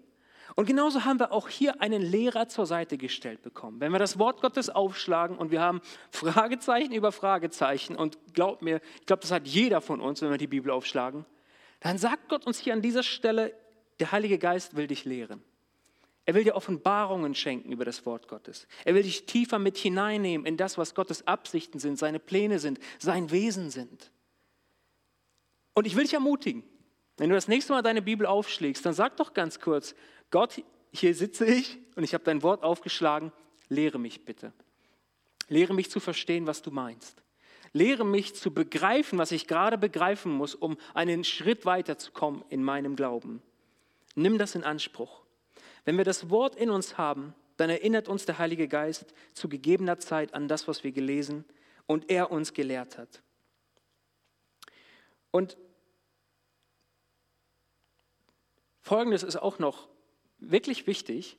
[0.57, 3.79] Und genauso haben wir auch hier einen Lehrer zur Seite gestellt bekommen.
[3.79, 8.81] Wenn wir das Wort Gottes aufschlagen und wir haben Fragezeichen über Fragezeichen und glaubt mir,
[8.99, 11.27] ich glaube, das hat jeder von uns, wenn wir die Bibel aufschlagen,
[11.81, 13.55] dann sagt Gott uns hier an dieser Stelle,
[14.01, 15.43] der Heilige Geist will dich lehren.
[16.25, 18.67] Er will dir Offenbarungen schenken über das Wort Gottes.
[18.87, 22.81] Er will dich tiefer mit hineinnehmen in das, was Gottes Absichten sind, seine Pläne sind,
[22.99, 24.11] sein Wesen sind.
[25.75, 26.65] Und ich will dich ermutigen,
[27.17, 29.95] wenn du das nächste Mal deine Bibel aufschlägst, dann sag doch ganz kurz,
[30.31, 33.33] Gott, hier sitze ich und ich habe dein Wort aufgeschlagen,
[33.69, 34.53] lehre mich bitte.
[35.49, 37.23] Lehre mich zu verstehen, was du meinst.
[37.73, 42.97] Lehre mich zu begreifen, was ich gerade begreifen muss, um einen Schritt weiterzukommen in meinem
[42.97, 43.43] Glauben.
[44.15, 45.23] Nimm das in Anspruch.
[45.85, 49.99] Wenn wir das Wort in uns haben, dann erinnert uns der Heilige Geist zu gegebener
[49.99, 51.45] Zeit an das, was wir gelesen
[51.87, 53.23] und er uns gelehrt hat.
[55.31, 55.57] Und
[58.87, 59.89] Folgendes ist auch noch
[60.39, 61.39] wirklich wichtig.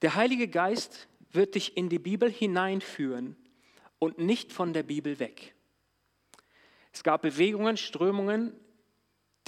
[0.00, 3.34] Der Heilige Geist wird dich in die Bibel hineinführen
[3.98, 5.56] und nicht von der Bibel weg.
[6.92, 8.52] Es gab Bewegungen, Strömungen,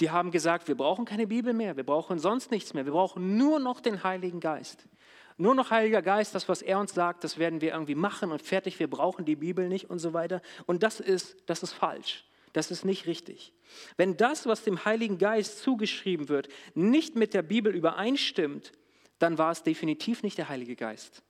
[0.01, 3.37] die haben gesagt, wir brauchen keine Bibel mehr, wir brauchen sonst nichts mehr, wir brauchen
[3.37, 4.89] nur noch den Heiligen Geist.
[5.37, 8.41] Nur noch Heiliger Geist, das, was er uns sagt, das werden wir irgendwie machen und
[8.41, 10.41] fertig, wir brauchen die Bibel nicht und so weiter.
[10.65, 12.25] Und das ist, das ist falsch.
[12.53, 13.53] Das ist nicht richtig.
[13.97, 18.73] Wenn das, was dem Heiligen Geist zugeschrieben wird, nicht mit der Bibel übereinstimmt,
[19.19, 21.23] dann war es definitiv nicht der Heilige Geist.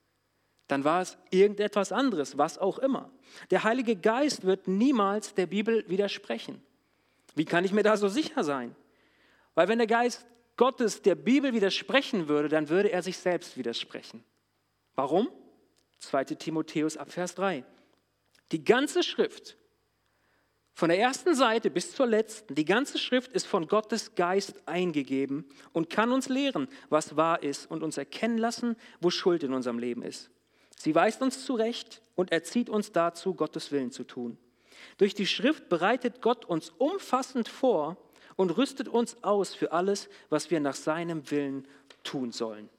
[0.67, 3.11] Dann war es irgendetwas anderes, was auch immer.
[3.51, 6.61] Der Heilige Geist wird niemals der Bibel widersprechen.
[7.35, 8.75] Wie kann ich mir da so sicher sein?
[9.53, 10.25] Weil wenn der Geist
[10.57, 14.23] Gottes der Bibel widersprechen würde, dann würde er sich selbst widersprechen.
[14.95, 15.29] Warum?
[15.99, 17.63] 2 Timotheus ab Vers 3.
[18.51, 19.57] Die ganze Schrift
[20.73, 25.45] von der ersten Seite bis zur letzten, die ganze Schrift ist von Gottes Geist eingegeben
[25.73, 29.79] und kann uns lehren, was wahr ist und uns erkennen lassen, wo Schuld in unserem
[29.79, 30.29] Leben ist.
[30.77, 34.37] Sie weist uns zurecht und erzieht uns dazu, Gottes Willen zu tun.
[34.97, 37.97] Durch die Schrift bereitet Gott uns umfassend vor
[38.35, 41.67] und rüstet uns aus für alles, was wir nach seinem Willen
[42.03, 42.69] tun sollen.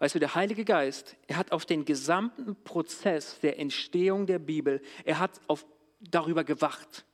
[0.00, 4.80] Weißt du, der Heilige Geist, er hat auf den gesamten Prozess der Entstehung der Bibel,
[5.04, 5.66] er hat auf
[6.00, 7.04] darüber gewacht.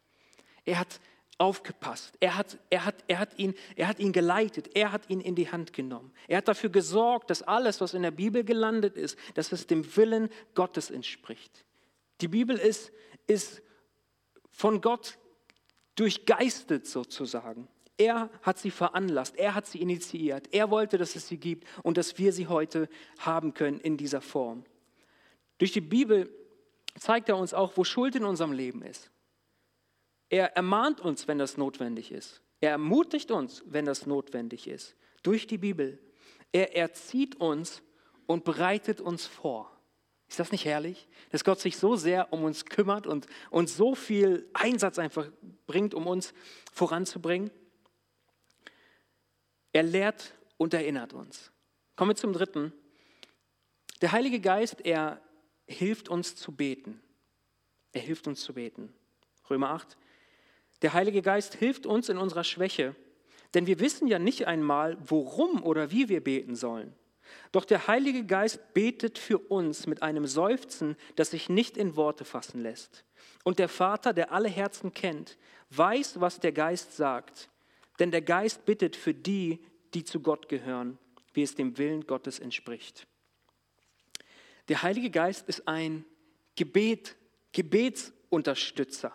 [0.64, 1.00] Er hat
[1.38, 2.16] aufgepasst.
[2.20, 4.74] Er hat, er, hat, er, hat ihn, er hat ihn geleitet.
[4.74, 6.12] Er hat ihn in die Hand genommen.
[6.28, 9.96] Er hat dafür gesorgt, dass alles, was in der Bibel gelandet ist, dass es dem
[9.96, 11.64] Willen Gottes entspricht.
[12.20, 12.90] Die Bibel ist,
[13.26, 13.62] ist
[14.50, 15.18] von Gott
[15.96, 17.68] durchgeistet sozusagen.
[17.98, 21.96] Er hat sie veranlasst, er hat sie initiiert, er wollte, dass es sie gibt und
[21.96, 24.64] dass wir sie heute haben können in dieser Form.
[25.56, 26.30] Durch die Bibel
[26.98, 29.10] zeigt er uns auch, wo Schuld in unserem Leben ist.
[30.28, 32.42] Er ermahnt uns, wenn das notwendig ist.
[32.60, 35.98] Er ermutigt uns, wenn das notwendig ist, durch die Bibel.
[36.52, 37.82] Er erzieht uns
[38.26, 39.70] und bereitet uns vor.
[40.28, 43.94] Ist das nicht herrlich, dass Gott sich so sehr um uns kümmert und uns so
[43.94, 45.28] viel Einsatz einfach
[45.66, 46.34] bringt, um uns
[46.72, 47.50] voranzubringen?
[49.72, 51.52] Er lehrt und erinnert uns.
[51.94, 52.72] Kommen wir zum dritten.
[54.00, 55.20] Der Heilige Geist, er
[55.66, 57.00] hilft uns zu beten.
[57.92, 58.92] Er hilft uns zu beten.
[59.48, 59.96] Römer 8.
[60.82, 62.94] Der Heilige Geist hilft uns in unserer Schwäche,
[63.54, 66.94] denn wir wissen ja nicht einmal, worum oder wie wir beten sollen.
[67.52, 72.24] Doch der Heilige Geist betet für uns mit einem Seufzen, das sich nicht in Worte
[72.24, 73.04] fassen lässt.
[73.44, 75.38] Und der Vater, der alle Herzen kennt,
[75.70, 77.48] weiß, was der Geist sagt.
[77.98, 80.98] Denn der Geist bittet für die, die zu Gott gehören,
[81.32, 83.06] wie es dem Willen Gottes entspricht.
[84.68, 86.04] Der Heilige Geist ist ein
[86.56, 87.16] Gebet,
[87.52, 89.12] Gebetsunterstützer.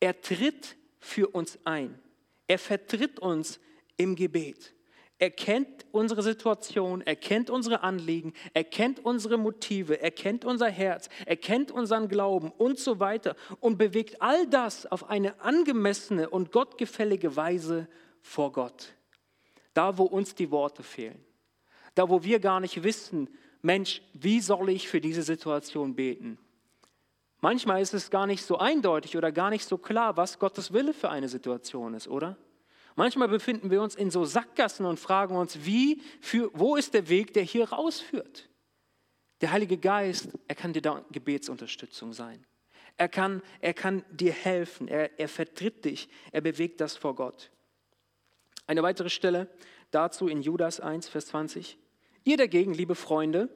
[0.00, 1.98] Er tritt für uns ein.
[2.46, 3.60] Er vertritt uns
[3.96, 4.74] im Gebet.
[5.18, 10.68] Er kennt unsere Situation, er kennt unsere Anliegen, er kennt unsere Motive, er kennt unser
[10.68, 16.28] Herz, er kennt unseren Glauben und so weiter und bewegt all das auf eine angemessene
[16.28, 17.88] und gottgefällige Weise
[18.20, 18.94] vor Gott.
[19.72, 21.24] Da, wo uns die Worte fehlen.
[21.94, 23.30] Da, wo wir gar nicht wissen,
[23.66, 26.38] Mensch, wie soll ich für diese Situation beten?
[27.40, 30.94] Manchmal ist es gar nicht so eindeutig oder gar nicht so klar, was Gottes Wille
[30.94, 32.38] für eine Situation ist, oder?
[32.94, 37.08] Manchmal befinden wir uns in so Sackgassen und fragen uns, wie, für, wo ist der
[37.08, 38.48] Weg, der hier rausführt?
[39.42, 42.46] Der Heilige Geist, er kann dir da Gebetsunterstützung sein.
[42.96, 47.50] Er kann, er kann dir helfen, er, er vertritt dich, er bewegt das vor Gott.
[48.66, 49.48] Eine weitere Stelle
[49.90, 51.76] dazu in Judas 1, Vers 20.
[52.26, 53.48] Ihr dagegen, liebe Freunde,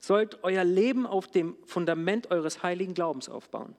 [0.00, 3.76] sollt euer Leben auf dem Fundament eures heiligen Glaubens aufbauen.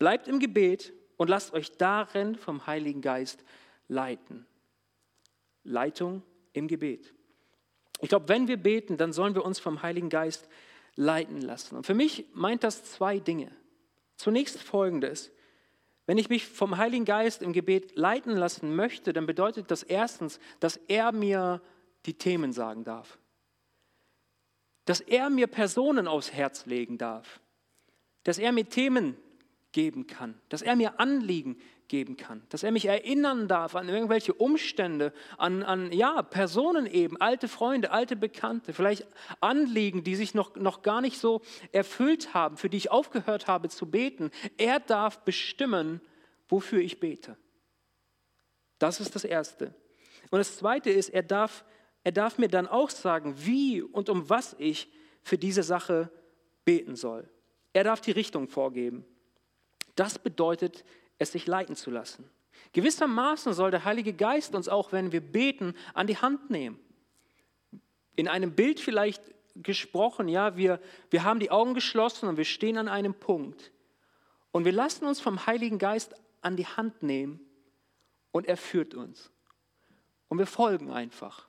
[0.00, 3.44] Bleibt im Gebet und lasst euch darin vom Heiligen Geist
[3.86, 4.46] leiten.
[5.62, 7.14] Leitung im Gebet.
[8.00, 10.48] Ich glaube, wenn wir beten, dann sollen wir uns vom Heiligen Geist
[10.96, 11.76] leiten lassen.
[11.76, 13.52] Und für mich meint das zwei Dinge.
[14.16, 15.30] Zunächst folgendes.
[16.04, 20.40] Wenn ich mich vom Heiligen Geist im Gebet leiten lassen möchte, dann bedeutet das erstens,
[20.58, 21.62] dass er mir
[22.06, 23.18] die Themen sagen darf.
[24.88, 27.40] Dass er mir Personen aufs Herz legen darf.
[28.24, 29.18] Dass er mir Themen
[29.72, 30.40] geben kann.
[30.48, 32.42] Dass er mir Anliegen geben kann.
[32.48, 37.90] Dass er mich erinnern darf an irgendwelche Umstände, an, an ja, Personen eben, alte Freunde,
[37.90, 39.06] alte Bekannte, vielleicht
[39.40, 43.68] Anliegen, die sich noch, noch gar nicht so erfüllt haben, für die ich aufgehört habe
[43.68, 44.30] zu beten.
[44.56, 46.00] Er darf bestimmen,
[46.48, 47.36] wofür ich bete.
[48.78, 49.74] Das ist das Erste.
[50.30, 51.66] Und das Zweite ist, er darf,
[52.08, 54.88] er darf mir dann auch sagen, wie und um was ich
[55.22, 56.10] für diese Sache
[56.64, 57.28] beten soll.
[57.74, 59.04] Er darf die Richtung vorgeben.
[59.94, 60.86] Das bedeutet,
[61.18, 62.24] es sich leiten zu lassen.
[62.72, 66.80] Gewissermaßen soll der Heilige Geist uns auch, wenn wir beten, an die Hand nehmen.
[68.16, 69.22] In einem Bild vielleicht
[69.54, 73.70] gesprochen, ja, wir, wir haben die Augen geschlossen und wir stehen an einem Punkt.
[74.50, 77.38] Und wir lassen uns vom Heiligen Geist an die Hand nehmen
[78.32, 79.30] und er führt uns.
[80.28, 81.47] Und wir folgen einfach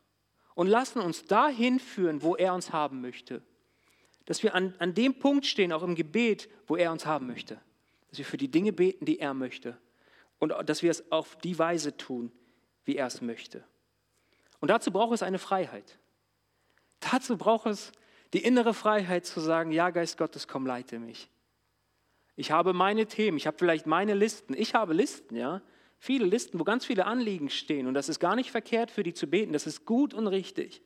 [0.56, 3.42] und lassen uns dahin führen, wo er uns haben möchte.
[4.26, 7.60] Dass wir an, an dem Punkt stehen, auch im Gebet, wo er uns haben möchte
[8.10, 9.78] dass wir für die Dinge beten, die er möchte
[10.40, 12.32] und dass wir es auf die Weise tun,
[12.86, 13.64] wie er es möchte.
[14.60, 15.98] Und dazu braucht es eine Freiheit.
[17.00, 17.92] Dazu braucht es
[18.34, 21.30] die innere Freiheit zu sagen, ja, Geist Gottes, komm, leite mich.
[22.36, 24.54] Ich habe meine Themen, ich habe vielleicht meine Listen.
[24.54, 25.62] Ich habe Listen, ja.
[26.00, 27.86] Viele Listen, wo ganz viele Anliegen stehen.
[27.86, 29.52] Und das ist gar nicht verkehrt, für die zu beten.
[29.52, 30.82] Das ist gut und richtig.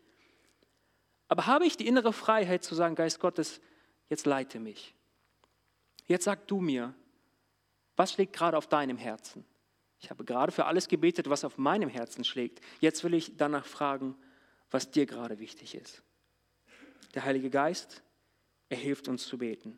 [1.28, 3.62] Aber habe ich die innere Freiheit zu sagen, Geist Gottes,
[4.10, 4.95] jetzt leite mich.
[6.08, 6.93] Jetzt sag du mir,
[7.95, 9.45] was schlägt gerade auf deinem Herzen?
[9.99, 12.60] Ich habe gerade für alles gebetet, was auf meinem Herzen schlägt.
[12.82, 14.17] Jetzt will ich danach fragen,
[14.69, 16.02] was dir gerade wichtig ist.
[17.13, 18.02] Der Heilige Geist,
[18.69, 19.78] er hilft uns zu beten.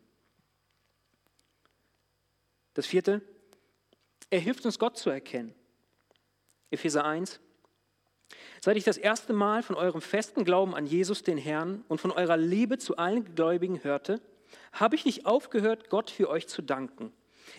[2.73, 3.21] Das vierte,
[4.29, 5.53] er hilft uns Gott zu erkennen.
[6.71, 7.39] Epheser 1.
[8.61, 12.11] Seit ich das erste Mal von eurem festen Glauben an Jesus, den Herrn, und von
[12.11, 14.21] eurer Liebe zu allen Gläubigen hörte,
[14.71, 17.13] habe ich nicht aufgehört, Gott für euch zu danken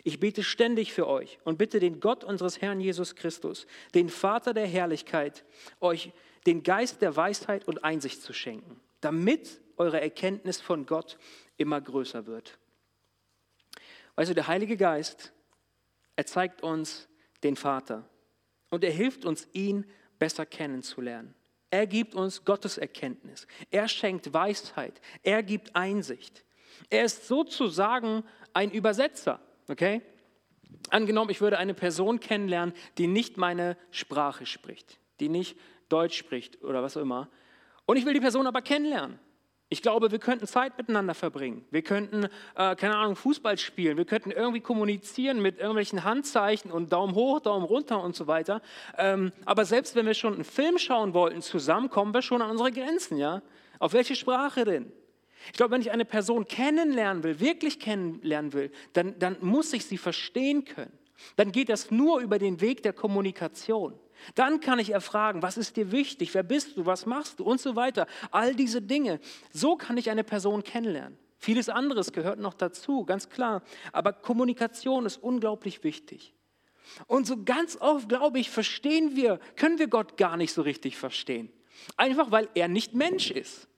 [0.04, 4.54] ich bete ständig für euch und bitte den Gott unseres Herrn Jesus Christus, den Vater
[4.54, 5.44] der Herrlichkeit,
[5.80, 6.12] euch
[6.46, 11.18] den Geist der Weisheit und Einsicht zu schenken, damit eure Erkenntnis von Gott
[11.56, 12.58] immer größer wird.
[14.14, 15.32] Weißt du, der Heilige Geist,
[16.16, 17.08] er zeigt uns
[17.44, 18.08] den Vater
[18.70, 19.86] und er hilft uns, ihn
[20.18, 21.34] besser kennenzulernen.
[21.70, 23.46] Er gibt uns Gottes Erkenntnis.
[23.70, 25.00] Er schenkt Weisheit.
[25.22, 26.44] Er gibt Einsicht.
[26.90, 29.40] Er ist sozusagen ein Übersetzer.
[29.68, 30.00] Okay?
[30.90, 36.62] Angenommen, ich würde eine Person kennenlernen, die nicht meine Sprache spricht, die nicht Deutsch spricht
[36.62, 37.28] oder was auch immer.
[37.84, 39.18] Und ich will die Person aber kennenlernen.
[39.68, 41.64] Ich glaube, wir könnten Zeit miteinander verbringen.
[41.72, 43.96] Wir könnten, äh, keine Ahnung, Fußball spielen.
[43.96, 48.62] Wir könnten irgendwie kommunizieren mit irgendwelchen Handzeichen und Daumen hoch, Daumen runter und so weiter.
[48.96, 52.50] Ähm, aber selbst wenn wir schon einen Film schauen wollten zusammen, kommen wir schon an
[52.50, 53.42] unsere Grenzen, ja?
[53.80, 54.92] Auf welche Sprache denn?
[55.46, 59.84] Ich glaube, wenn ich eine Person kennenlernen will, wirklich kennenlernen will, dann, dann muss ich
[59.84, 60.96] sie verstehen können.
[61.34, 63.98] Dann geht das nur über den Weg der Kommunikation.
[64.34, 67.60] Dann kann ich erfragen, was ist dir wichtig, wer bist du, was machst du und
[67.60, 68.06] so weiter.
[68.30, 69.20] All diese Dinge.
[69.52, 71.18] So kann ich eine Person kennenlernen.
[71.38, 73.62] Vieles anderes gehört noch dazu, ganz klar.
[73.92, 76.34] Aber Kommunikation ist unglaublich wichtig.
[77.06, 80.96] Und so ganz oft, glaube ich, verstehen wir, können wir Gott gar nicht so richtig
[80.96, 81.52] verstehen.
[81.96, 83.68] Einfach weil er nicht Mensch ist.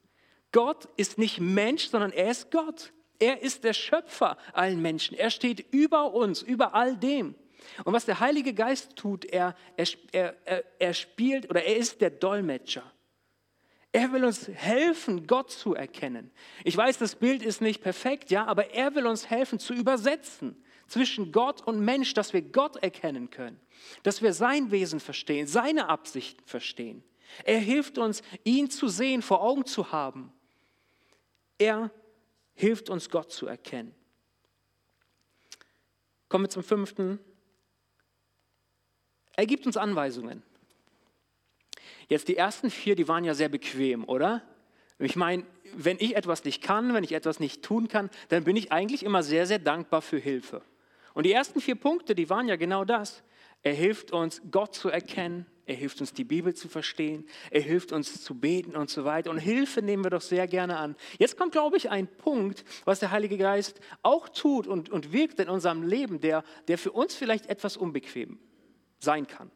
[0.53, 2.93] Gott ist nicht Mensch, sondern er ist Gott.
[3.19, 5.17] Er ist der Schöpfer allen Menschen.
[5.17, 7.35] Er steht über uns, über all dem.
[7.85, 9.87] Und was der Heilige Geist tut, er, er,
[10.45, 12.91] er, er spielt oder er ist der Dolmetscher.
[13.93, 16.31] Er will uns helfen, Gott zu erkennen.
[16.65, 20.63] Ich weiß, das Bild ist nicht perfekt, ja, aber er will uns helfen zu übersetzen
[20.89, 23.61] zwischen Gott und Mensch, dass wir Gott erkennen können,
[24.03, 27.03] dass wir sein Wesen verstehen, seine Absichten verstehen.
[27.45, 30.33] Er hilft uns, ihn zu sehen, vor Augen zu haben.
[31.59, 31.91] Er
[32.55, 33.95] hilft uns, Gott zu erkennen.
[36.29, 37.19] Kommen wir zum fünften.
[39.39, 40.43] Er gibt uns Anweisungen.
[42.09, 44.43] Jetzt die ersten vier, die waren ja sehr bequem, oder?
[44.99, 45.45] Ich meine,
[45.77, 49.05] wenn ich etwas nicht kann, wenn ich etwas nicht tun kann, dann bin ich eigentlich
[49.05, 50.63] immer sehr, sehr dankbar für Hilfe.
[51.15, 53.23] Und die ersten vier Punkte, die waren ja genau das.
[53.63, 55.47] Er hilft uns, Gott zu erkennen.
[55.67, 57.25] Er hilft uns, die Bibel zu verstehen.
[57.53, 59.31] Er hilft uns zu beten und so weiter.
[59.31, 60.97] Und Hilfe nehmen wir doch sehr gerne an.
[61.21, 65.39] Jetzt kommt, glaube ich, ein Punkt, was der Heilige Geist auch tut und, und wirkt
[65.39, 68.41] in unserem Leben, der, der für uns vielleicht etwas unbequem
[68.99, 69.51] sein kann.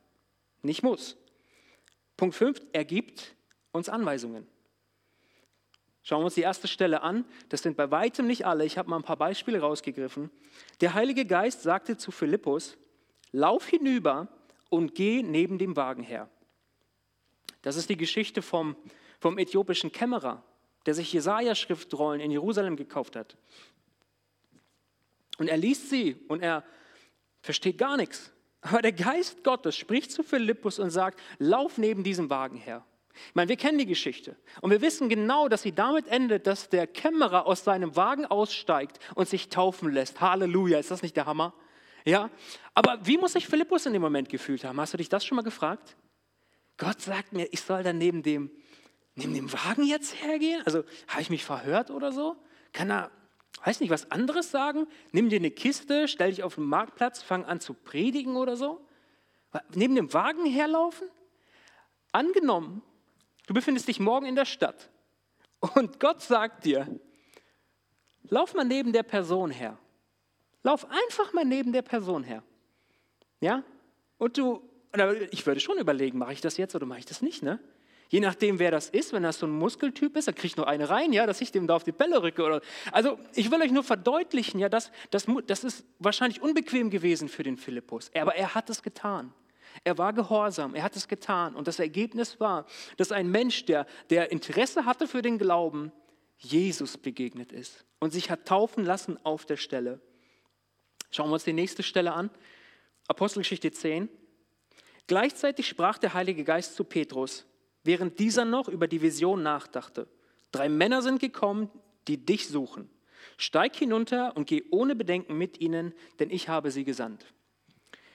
[0.62, 1.16] Nicht muss.
[2.16, 3.34] Punkt 5, er gibt
[3.72, 4.46] uns Anweisungen.
[6.04, 7.24] Schauen wir uns die erste Stelle an.
[7.48, 8.64] Das sind bei weitem nicht alle.
[8.64, 10.30] Ich habe mal ein paar Beispiele rausgegriffen.
[10.80, 12.76] Der Heilige Geist sagte zu Philippus,
[13.30, 14.28] lauf hinüber
[14.68, 16.28] und geh neben dem Wagen her.
[17.62, 18.76] Das ist die Geschichte vom,
[19.20, 20.42] vom äthiopischen Kämmerer,
[20.86, 23.36] der sich Jesaja-Schriftrollen in Jerusalem gekauft hat.
[25.38, 26.64] Und er liest sie und er
[27.42, 28.32] versteht gar nichts.
[28.62, 32.84] Aber der Geist Gottes spricht zu Philippus und sagt, lauf neben diesem Wagen her.
[33.14, 36.70] Ich meine, wir kennen die Geschichte und wir wissen genau, dass sie damit endet, dass
[36.70, 40.20] der Kämmerer aus seinem Wagen aussteigt und sich taufen lässt.
[40.20, 41.52] Halleluja, ist das nicht der Hammer?
[42.04, 42.30] Ja,
[42.74, 44.80] aber wie muss sich Philippus in dem Moment gefühlt haben?
[44.80, 45.96] Hast du dich das schon mal gefragt?
[46.78, 48.50] Gott sagt mir, ich soll dann neben dem,
[49.14, 50.62] neben dem Wagen jetzt hergehen?
[50.64, 52.36] Also habe ich mich verhört oder so?
[52.72, 53.10] Kann er,
[53.64, 54.86] weiß nicht, was anderes sagen?
[55.12, 58.84] Nimm dir eine Kiste, stell dich auf den Marktplatz, fang an zu predigen oder so?
[59.74, 61.08] Neben dem Wagen herlaufen?
[62.12, 62.82] Angenommen,
[63.46, 64.90] Du befindest dich morgen in der Stadt
[65.74, 66.88] und Gott sagt dir,
[68.28, 69.78] lauf mal neben der Person her.
[70.62, 72.42] Lauf einfach mal neben der Person her.
[73.40, 73.64] Ja?
[74.18, 74.62] Und du,
[75.32, 77.58] ich würde schon überlegen, mache ich das jetzt oder mache ich das nicht, ne?
[78.12, 80.90] Je nachdem, wer das ist, wenn das so ein Muskeltyp ist, dann kriegt nur eine
[80.90, 82.42] rein, ja, dass ich dem da auf die Bälle rücke.
[82.42, 82.60] Oder,
[82.92, 87.42] also ich will euch nur verdeutlichen, ja, das, das, das ist wahrscheinlich unbequem gewesen für
[87.42, 89.32] den Philippus, aber er hat es getan.
[89.82, 91.54] Er war gehorsam, er hat es getan.
[91.54, 92.66] Und das Ergebnis war,
[92.98, 95.90] dass ein Mensch, der, der Interesse hatte für den Glauben,
[96.36, 100.02] Jesus begegnet ist und sich hat taufen lassen auf der Stelle.
[101.10, 102.28] Schauen wir uns die nächste Stelle an.
[103.08, 104.10] Apostelgeschichte 10.
[105.06, 107.46] Gleichzeitig sprach der Heilige Geist zu Petrus,
[107.84, 110.08] während dieser noch über die Vision nachdachte.
[110.50, 111.70] Drei Männer sind gekommen,
[112.08, 112.90] die dich suchen.
[113.36, 117.24] Steig hinunter und geh ohne Bedenken mit ihnen, denn ich habe sie gesandt.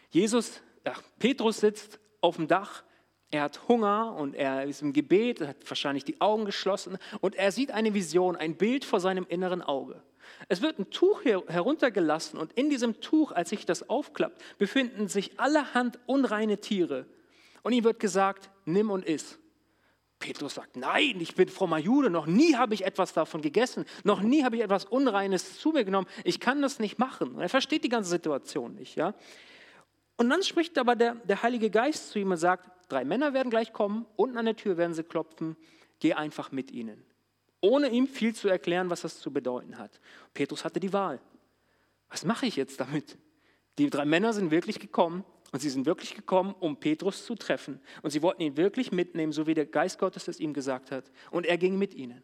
[0.09, 2.83] Jesus ja, Petrus sitzt auf dem Dach,
[3.29, 7.35] er hat Hunger und er ist im Gebet, er hat wahrscheinlich die Augen geschlossen und
[7.35, 10.01] er sieht eine Vision, ein Bild vor seinem inneren Auge.
[10.47, 15.37] Es wird ein Tuch heruntergelassen und in diesem Tuch, als sich das aufklappt, befinden sich
[15.39, 17.05] allerhand unreine Tiere.
[17.63, 19.37] Und ihm wird gesagt, nimm und iss.
[20.19, 24.21] Petrus sagt, nein, ich bin frommer Jude, noch nie habe ich etwas davon gegessen, noch
[24.21, 27.35] nie habe ich etwas Unreines zu mir genommen, ich kann das nicht machen.
[27.35, 28.95] Und er versteht die ganze Situation nicht.
[28.95, 29.13] Ja?
[30.17, 33.49] Und dann spricht aber der, der Heilige Geist zu ihm und sagt, drei Männer werden
[33.49, 35.55] gleich kommen, unten an der Tür werden sie klopfen,
[35.99, 37.05] geh einfach mit ihnen.
[37.61, 39.99] Ohne ihm viel zu erklären, was das zu bedeuten hat.
[40.33, 41.19] Petrus hatte die Wahl.
[42.09, 43.17] Was mache ich jetzt damit?
[43.77, 47.79] Die drei Männer sind wirklich gekommen und sie sind wirklich gekommen, um Petrus zu treffen.
[48.01, 51.09] Und sie wollten ihn wirklich mitnehmen, so wie der Geist Gottes es ihm gesagt hat.
[51.31, 52.21] Und er ging mit ihnen.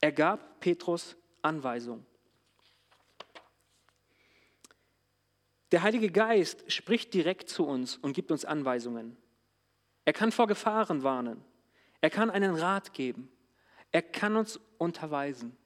[0.00, 2.06] Er gab Petrus Anweisungen.
[5.72, 9.16] Der Heilige Geist spricht direkt zu uns und gibt uns Anweisungen.
[10.04, 11.42] Er kann vor Gefahren warnen.
[12.00, 13.30] Er kann einen Rat geben.
[13.90, 15.56] Er kann uns unterweisen.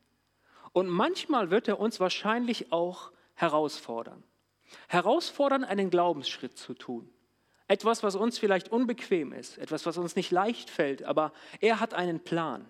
[0.73, 4.23] Und manchmal wird er uns wahrscheinlich auch herausfordern.
[4.89, 7.11] Herausfordern, einen Glaubensschritt zu tun.
[7.69, 11.95] Etwas, was uns vielleicht unbequem ist, etwas, was uns nicht leicht fällt, aber er hat
[11.95, 12.69] einen Plan.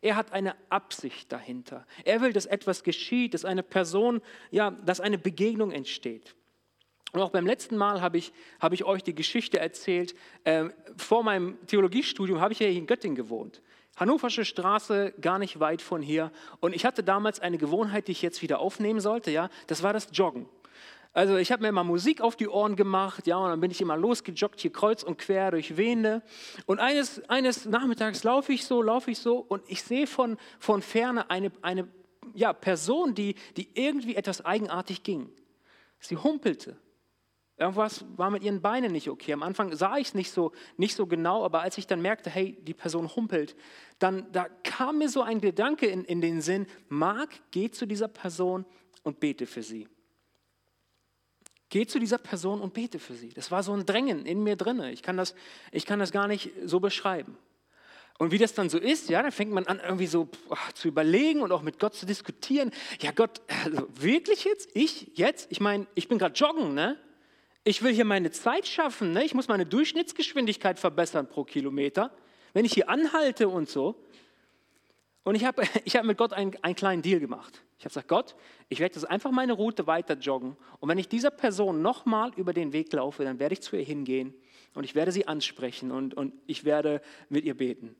[0.00, 1.86] Er hat eine Absicht dahinter.
[2.04, 6.34] Er will, dass etwas geschieht, dass eine Person, ja, dass eine Begegnung entsteht.
[7.12, 10.14] Und auch beim letzten Mal habe ich, habe ich euch die Geschichte erzählt.
[10.44, 13.62] Äh, vor meinem Theologiestudium habe ich ja hier in Göttingen gewohnt.
[13.96, 16.30] Hannoversche Straße, gar nicht weit von hier.
[16.60, 19.30] Und ich hatte damals eine Gewohnheit, die ich jetzt wieder aufnehmen sollte.
[19.30, 20.48] Ja, das war das Joggen.
[21.18, 23.80] Also ich habe mir immer Musik auf die Ohren gemacht, ja, und dann bin ich
[23.80, 26.22] immer losgejoggt, hier kreuz und quer durch Wende.
[26.64, 30.80] Und eines, eines Nachmittags laufe ich so, laufe ich so und ich sehe von, von
[30.80, 31.88] Ferne eine, eine
[32.34, 35.28] ja, Person, die, die irgendwie etwas eigenartig ging.
[35.98, 36.76] Sie humpelte.
[37.56, 39.32] Irgendwas war mit ihren Beinen nicht okay.
[39.32, 42.30] Am Anfang sah ich es nicht so, nicht so genau, aber als ich dann merkte,
[42.30, 43.56] hey, die Person humpelt,
[43.98, 48.06] dann da kam mir so ein Gedanke in, in den Sinn, Mark, geh zu dieser
[48.06, 48.64] Person
[49.02, 49.88] und bete für sie.
[51.70, 53.28] Geh zu dieser Person und bete für sie.
[53.30, 54.80] Das war so ein Drängen in mir drin.
[54.84, 55.34] Ich kann das,
[55.70, 57.36] ich kann das gar nicht so beschreiben.
[58.18, 60.28] Und wie das dann so ist, ja, dann fängt man an, irgendwie so
[60.74, 62.72] zu überlegen und auch mit Gott zu diskutieren.
[63.00, 64.70] Ja, Gott, also wirklich jetzt?
[64.74, 65.46] Ich jetzt?
[65.50, 66.98] Ich meine, ich bin gerade joggen, ne?
[67.62, 69.24] Ich will hier meine Zeit schaffen, ne?
[69.24, 72.10] Ich muss meine Durchschnittsgeschwindigkeit verbessern pro Kilometer.
[72.54, 74.02] Wenn ich hier anhalte und so.
[75.22, 77.62] Und ich habe ich hab mit Gott einen, einen kleinen Deal gemacht.
[77.78, 78.34] Ich habe gesagt, Gott,
[78.68, 80.56] ich werde jetzt einfach meine Route weiter joggen.
[80.80, 83.84] Und wenn ich dieser Person nochmal über den Weg laufe, dann werde ich zu ihr
[83.84, 84.34] hingehen
[84.74, 87.94] und ich werde sie ansprechen und, und ich werde mit ihr beten.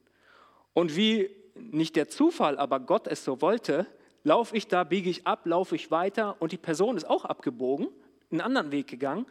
[0.75, 3.87] Und wie nicht der Zufall, aber Gott es so wollte,
[4.25, 7.89] laufe ich da, biege ich ab, laufe ich weiter und die Person ist auch abgebogen,
[8.31, 9.27] einen anderen Weg gegangen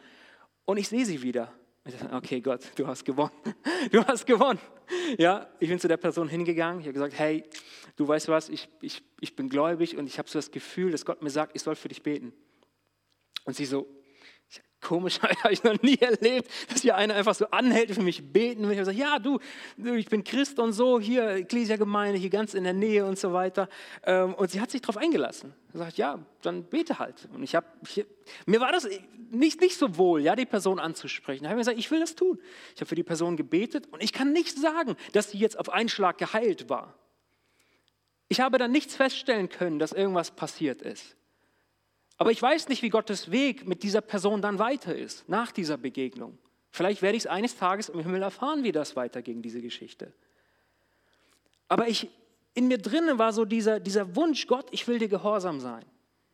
[0.65, 1.51] und ich sehe sie wieder.
[2.11, 3.31] Okay, Gott, du hast gewonnen.
[3.91, 4.59] Du hast gewonnen.
[5.17, 6.81] Ja, ich bin zu der Person hingegangen.
[6.81, 7.43] Ich habe gesagt, hey,
[7.95, 11.05] du weißt was, ich, ich, ich bin gläubig und ich habe so das Gefühl, dass
[11.05, 12.33] Gott mir sagt, ich soll für dich beten.
[13.45, 13.87] Und sie so,
[14.81, 18.63] Komisch, habe ich noch nie erlebt, dass hier einer einfach so anhält, für mich beten
[18.63, 18.73] will.
[18.73, 19.39] Ich gesagt, ja, du,
[19.77, 23.69] ich bin Christ und so, hier, Ecclesia-Gemeinde, hier ganz in der Nähe und so weiter.
[24.03, 25.53] Ähm, und sie hat sich darauf eingelassen.
[25.73, 27.27] Sie sagt, ja, dann bete halt.
[27.33, 27.65] Und ich habe,
[28.45, 28.87] mir war das
[29.31, 31.43] nicht, nicht so wohl, ja, die Person anzusprechen.
[31.43, 32.39] Da habe ich gesagt, ich will das tun.
[32.75, 35.69] Ich habe für die Person gebetet und ich kann nicht sagen, dass sie jetzt auf
[35.69, 36.93] einen Schlag geheilt war.
[38.29, 41.15] Ich habe dann nichts feststellen können, dass irgendwas passiert ist.
[42.17, 45.77] Aber ich weiß nicht, wie Gottes Weg mit dieser Person dann weiter ist, nach dieser
[45.77, 46.37] Begegnung.
[46.71, 50.11] Vielleicht werde ich es eines Tages im Himmel erfahren, wie das weiterging, diese Geschichte.
[51.67, 52.09] Aber ich,
[52.53, 55.85] in mir drinnen war so dieser, dieser Wunsch, Gott, ich will dir gehorsam sein.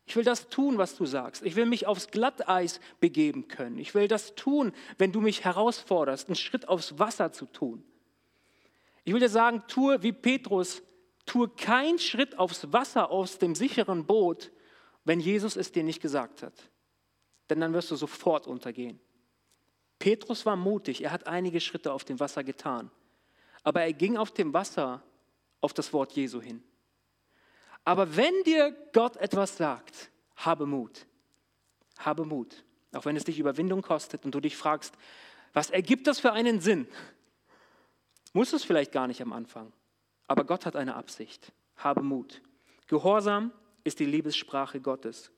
[0.05, 1.43] Ich will das tun, was du sagst.
[1.45, 3.77] Ich will mich aufs Glatteis begeben können.
[3.77, 7.83] Ich will das tun, wenn du mich herausforderst, einen Schritt aufs Wasser zu tun.
[9.05, 10.81] Ich will dir sagen, tue wie Petrus,
[11.25, 14.51] tue keinen Schritt aufs Wasser aus dem sicheren Boot,
[15.05, 16.53] wenn Jesus es dir nicht gesagt hat.
[17.49, 18.99] Denn dann wirst du sofort untergehen.
[19.99, 22.91] Petrus war mutig, er hat einige Schritte auf dem Wasser getan.
[23.63, 25.01] Aber er ging auf dem Wasser
[25.61, 26.63] auf das Wort Jesu hin.
[27.85, 31.05] Aber wenn dir Gott etwas sagt, habe Mut.
[31.99, 32.63] Habe Mut.
[32.93, 34.95] Auch wenn es dich Überwindung kostet und du dich fragst,
[35.53, 36.87] was ergibt das für einen Sinn?
[38.33, 39.71] Muss es vielleicht gar nicht am Anfang.
[40.27, 41.51] Aber Gott hat eine Absicht.
[41.77, 42.41] Habe Mut.
[42.87, 43.51] Gehorsam
[43.83, 45.31] ist die Liebessprache Gottes.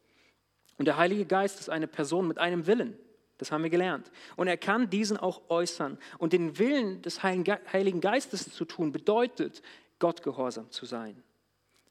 [0.78, 2.98] Und der Heilige Geist ist eine Person mit einem Willen.
[3.38, 4.12] Das haben wir gelernt.
[4.36, 5.98] Und er kann diesen auch äußern.
[6.18, 9.62] Und den Willen des Heiligen Geistes zu tun, bedeutet,
[10.00, 11.22] Gott gehorsam zu sein.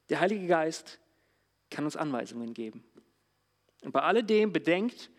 [0.09, 0.99] Der Heilige Geist
[1.69, 2.83] kann uns Anweisungen geben.
[3.83, 5.09] Und bei alledem bedenkt,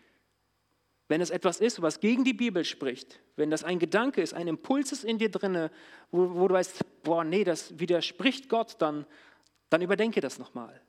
[1.09, 4.49] wenn es etwas ist, was gegen die Bibel spricht, wenn das ein Gedanke ist, ein
[4.49, 5.70] Impuls ist in dir drinne,
[6.11, 9.07] wo, wo du weißt, boah, nee, das widerspricht Gott, dann,
[9.70, 10.80] dann überdenke das nochmal.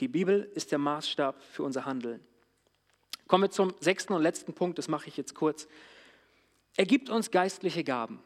[0.00, 2.20] Die Bibel ist der Maßstab für unser Handeln.
[3.28, 5.68] Kommen wir zum sechsten und letzten Punkt, das mache ich jetzt kurz.
[6.76, 8.22] Er gibt uns geistliche Gaben.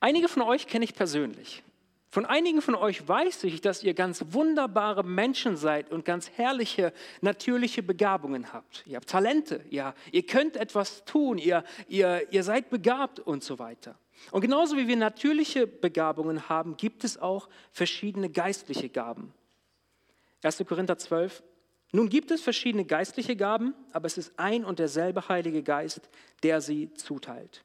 [0.00, 1.62] Einige von euch kenne ich persönlich.
[2.10, 6.92] Von einigen von euch weiß ich, dass ihr ganz wunderbare Menschen seid und ganz herrliche,
[7.20, 8.84] natürliche Begabungen habt.
[8.86, 13.58] Ihr habt Talente, ihr, ihr könnt etwas tun, ihr, ihr, ihr seid begabt und so
[13.58, 13.98] weiter.
[14.30, 19.34] Und genauso wie wir natürliche Begabungen haben, gibt es auch verschiedene geistliche Gaben.
[20.46, 20.64] 1.
[20.66, 21.42] Korinther 12.
[21.92, 26.08] Nun gibt es verschiedene geistliche Gaben, aber es ist ein und derselbe Heilige Geist,
[26.42, 27.64] der sie zuteilt.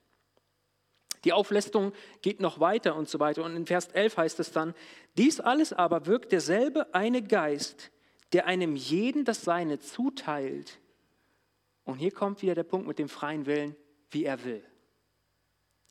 [1.23, 3.43] Die Auflistung geht noch weiter und so weiter.
[3.43, 4.73] Und in Vers 11 heißt es dann,
[5.17, 7.91] dies alles aber wirkt derselbe eine Geist,
[8.33, 10.79] der einem jeden das Seine zuteilt.
[11.83, 13.75] Und hier kommt wieder der Punkt mit dem freien Willen,
[14.09, 14.63] wie er will.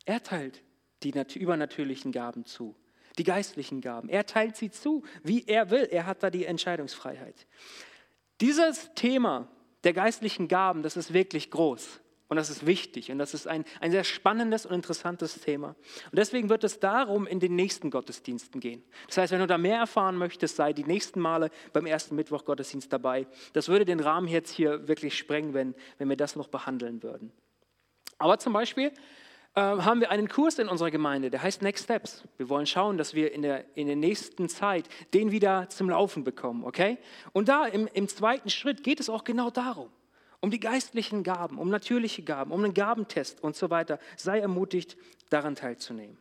[0.04, 0.62] Er teilt
[1.02, 2.74] die übernatürlichen Gaben zu
[3.20, 4.08] die geistlichen Gaben.
[4.08, 5.86] Er teilt sie zu, wie er will.
[5.90, 7.46] Er hat da die Entscheidungsfreiheit.
[8.40, 9.46] Dieses Thema
[9.84, 13.66] der geistlichen Gaben, das ist wirklich groß und das ist wichtig und das ist ein,
[13.80, 15.76] ein sehr spannendes und interessantes Thema.
[16.10, 18.82] Und deswegen wird es darum in den nächsten Gottesdiensten gehen.
[19.08, 22.46] Das heißt, wenn du da mehr erfahren möchtest, sei die nächsten Male beim ersten Mittwoch
[22.46, 23.26] Gottesdienst dabei.
[23.52, 27.32] Das würde den Rahmen jetzt hier wirklich sprengen, wenn, wenn wir das noch behandeln würden.
[28.16, 28.92] Aber zum Beispiel
[29.56, 32.22] haben wir einen Kurs in unserer Gemeinde, der heißt Next Steps.
[32.36, 36.22] Wir wollen schauen, dass wir in der, in der nächsten Zeit den wieder zum Laufen
[36.22, 36.98] bekommen, okay?
[37.32, 39.90] Und da im, im zweiten Schritt geht es auch genau darum,
[40.40, 43.98] um die geistlichen Gaben, um natürliche Gaben, um einen Gabentest und so weiter.
[44.16, 44.96] Sei ermutigt,
[45.30, 46.16] daran teilzunehmen.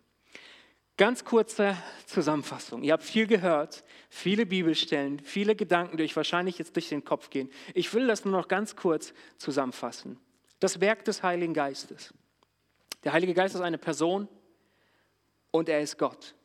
[0.98, 1.78] Ganz kurze
[2.08, 2.84] Zusammenfassung.
[2.84, 7.30] Ihr habt viel gehört, viele Bibelstellen, viele Gedanken, die euch wahrscheinlich jetzt durch den Kopf
[7.30, 7.50] gehen.
[7.74, 10.20] Ich will das nur noch ganz kurz zusammenfassen.
[10.60, 12.14] Das Werk des Heiligen Geistes.
[13.04, 14.28] Der Heilige Geist ist eine Person
[15.52, 16.36] und er ist Gott.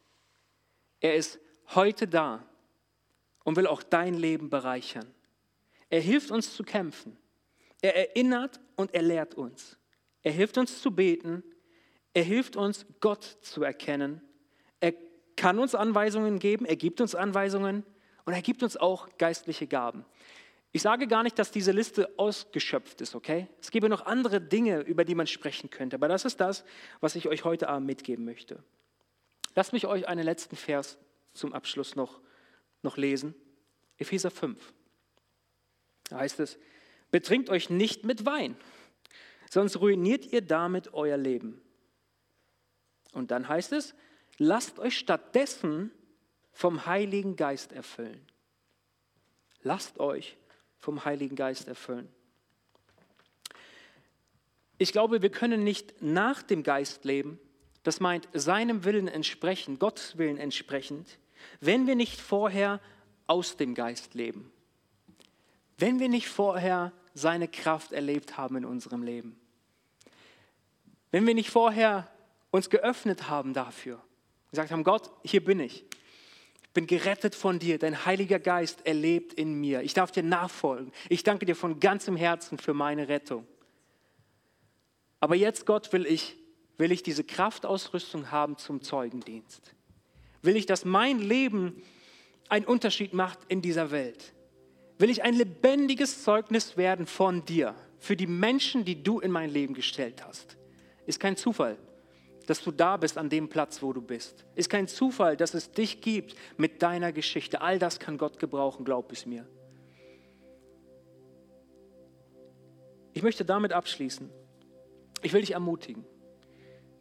[1.01, 1.39] Er ist
[1.75, 2.45] heute da
[3.45, 5.07] und will auch dein Leben bereichern.
[5.91, 7.17] Er hilft uns zu kämpfen.
[7.83, 9.79] Er erinnert und er lehrt uns.
[10.23, 11.43] Er hilft uns zu beten.
[12.15, 14.23] Er hilft uns, Gott zu erkennen.
[14.81, 14.95] Er
[15.37, 16.65] kann uns Anweisungen geben.
[16.65, 17.85] Er gibt uns Anweisungen
[18.25, 20.05] und er gibt uns auch geistliche Gaben.
[20.75, 23.47] Ich sage gar nicht, dass diese Liste ausgeschöpft ist, okay?
[23.61, 26.65] Es gäbe noch andere Dinge, über die man sprechen könnte, aber das ist das,
[26.99, 28.61] was ich euch heute Abend mitgeben möchte.
[29.55, 30.99] Lasst mich euch einen letzten Vers
[31.33, 32.21] zum Abschluss noch,
[32.83, 33.37] noch lesen.
[33.99, 34.75] Epheser 5.
[36.09, 36.59] Da heißt es,
[37.13, 38.57] betrinkt euch nicht mit Wein,
[39.51, 41.63] sonst ruiniert ihr damit euer Leben.
[43.13, 43.95] Und dann heißt es,
[44.39, 45.93] lasst euch stattdessen
[46.51, 48.27] vom Heiligen Geist erfüllen.
[49.63, 50.37] Lasst euch
[50.85, 52.09] vom Heiligen Geist erfüllen.
[54.77, 57.41] Ich glaube, wir können nicht nach dem Geist leben,
[57.85, 61.19] das meint seinem Willen entsprechend, Gottes Willen entsprechend,
[61.61, 62.81] wenn wir nicht vorher
[63.27, 64.53] aus dem Geist leben.
[65.79, 69.41] Wenn wir nicht vorher seine Kraft erlebt haben in unserem Leben.
[71.11, 72.11] Wenn wir nicht vorher
[72.51, 74.03] uns geöffnet haben dafür,
[74.51, 75.85] gesagt haben, Gott, hier bin ich
[76.75, 77.79] bin gerettet von dir.
[77.79, 79.83] Dein Heiliger Geist erlebt in mir.
[79.83, 80.93] Ich darf dir nachfolgen.
[81.09, 83.47] Ich danke dir von ganzem Herzen für meine Rettung.
[85.21, 86.37] Aber jetzt, Gott, will ich,
[86.77, 89.75] will ich diese Kraftausrüstung haben zum Zeugendienst.
[90.43, 91.81] Will ich, dass mein Leben
[92.49, 94.35] einen Unterschied macht in dieser Welt.
[94.99, 99.49] Will ich ein lebendiges Zeugnis werden von dir für die Menschen, die du in mein
[99.49, 100.59] Leben gestellt hast.
[101.07, 101.79] Ist kein Zufall
[102.47, 104.45] dass du da bist an dem Platz, wo du bist.
[104.55, 107.61] Ist kein Zufall, dass es dich gibt mit deiner Geschichte.
[107.61, 109.47] All das kann Gott gebrauchen, glaub es mir.
[113.13, 114.31] Ich möchte damit abschließen.
[115.23, 116.05] Ich will dich ermutigen.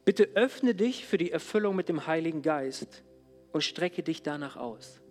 [0.06, 3.04] Bitte öffne dich für die Erfüllung mit dem Heiligen Geist
[3.52, 5.02] und strecke dich danach aus.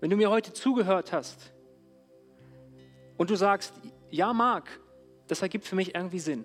[0.00, 1.52] Wenn du mir heute zugehört hast
[3.16, 3.74] und du sagst,
[4.10, 4.80] ja, Marc,
[5.26, 6.44] das ergibt für mich irgendwie Sinn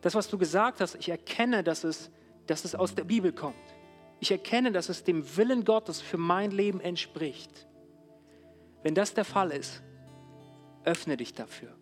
[0.00, 2.10] das, was du gesagt hast, ich erkenne, dass es,
[2.46, 3.56] dass es aus der Bibel kommt.
[4.20, 7.66] Ich erkenne, dass es dem Willen Gottes für mein Leben entspricht.
[8.82, 9.82] Wenn das der Fall ist,
[10.84, 11.74] öffne dich dafür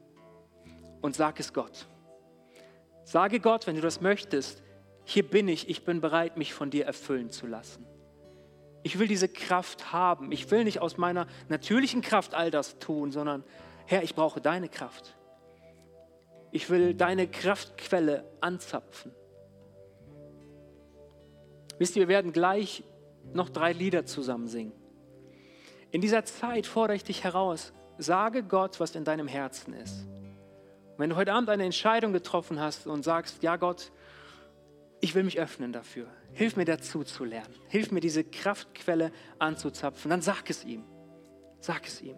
[1.02, 1.86] und sag es Gott.
[3.04, 4.62] Sage Gott, wenn du das möchtest,
[5.04, 7.86] hier bin ich, ich bin bereit, mich von dir erfüllen zu lassen.
[8.82, 10.32] Ich will diese Kraft haben.
[10.32, 13.44] Ich will nicht aus meiner natürlichen Kraft all das tun, sondern
[13.86, 15.15] Herr, ich brauche deine Kraft.
[16.52, 19.12] Ich will deine Kraftquelle anzapfen.
[21.78, 22.84] Wisst ihr, wir werden gleich
[23.32, 24.72] noch drei Lieder zusammen singen.
[25.90, 30.06] In dieser Zeit fordere ich dich heraus, sage Gott, was in deinem Herzen ist.
[30.98, 33.92] Wenn du heute Abend eine Entscheidung getroffen hast und sagst, ja Gott,
[35.00, 40.10] ich will mich öffnen dafür, hilf mir dazu zu lernen, hilf mir diese Kraftquelle anzuzapfen,
[40.10, 40.84] dann sag es ihm.
[41.60, 42.16] Sag es ihm.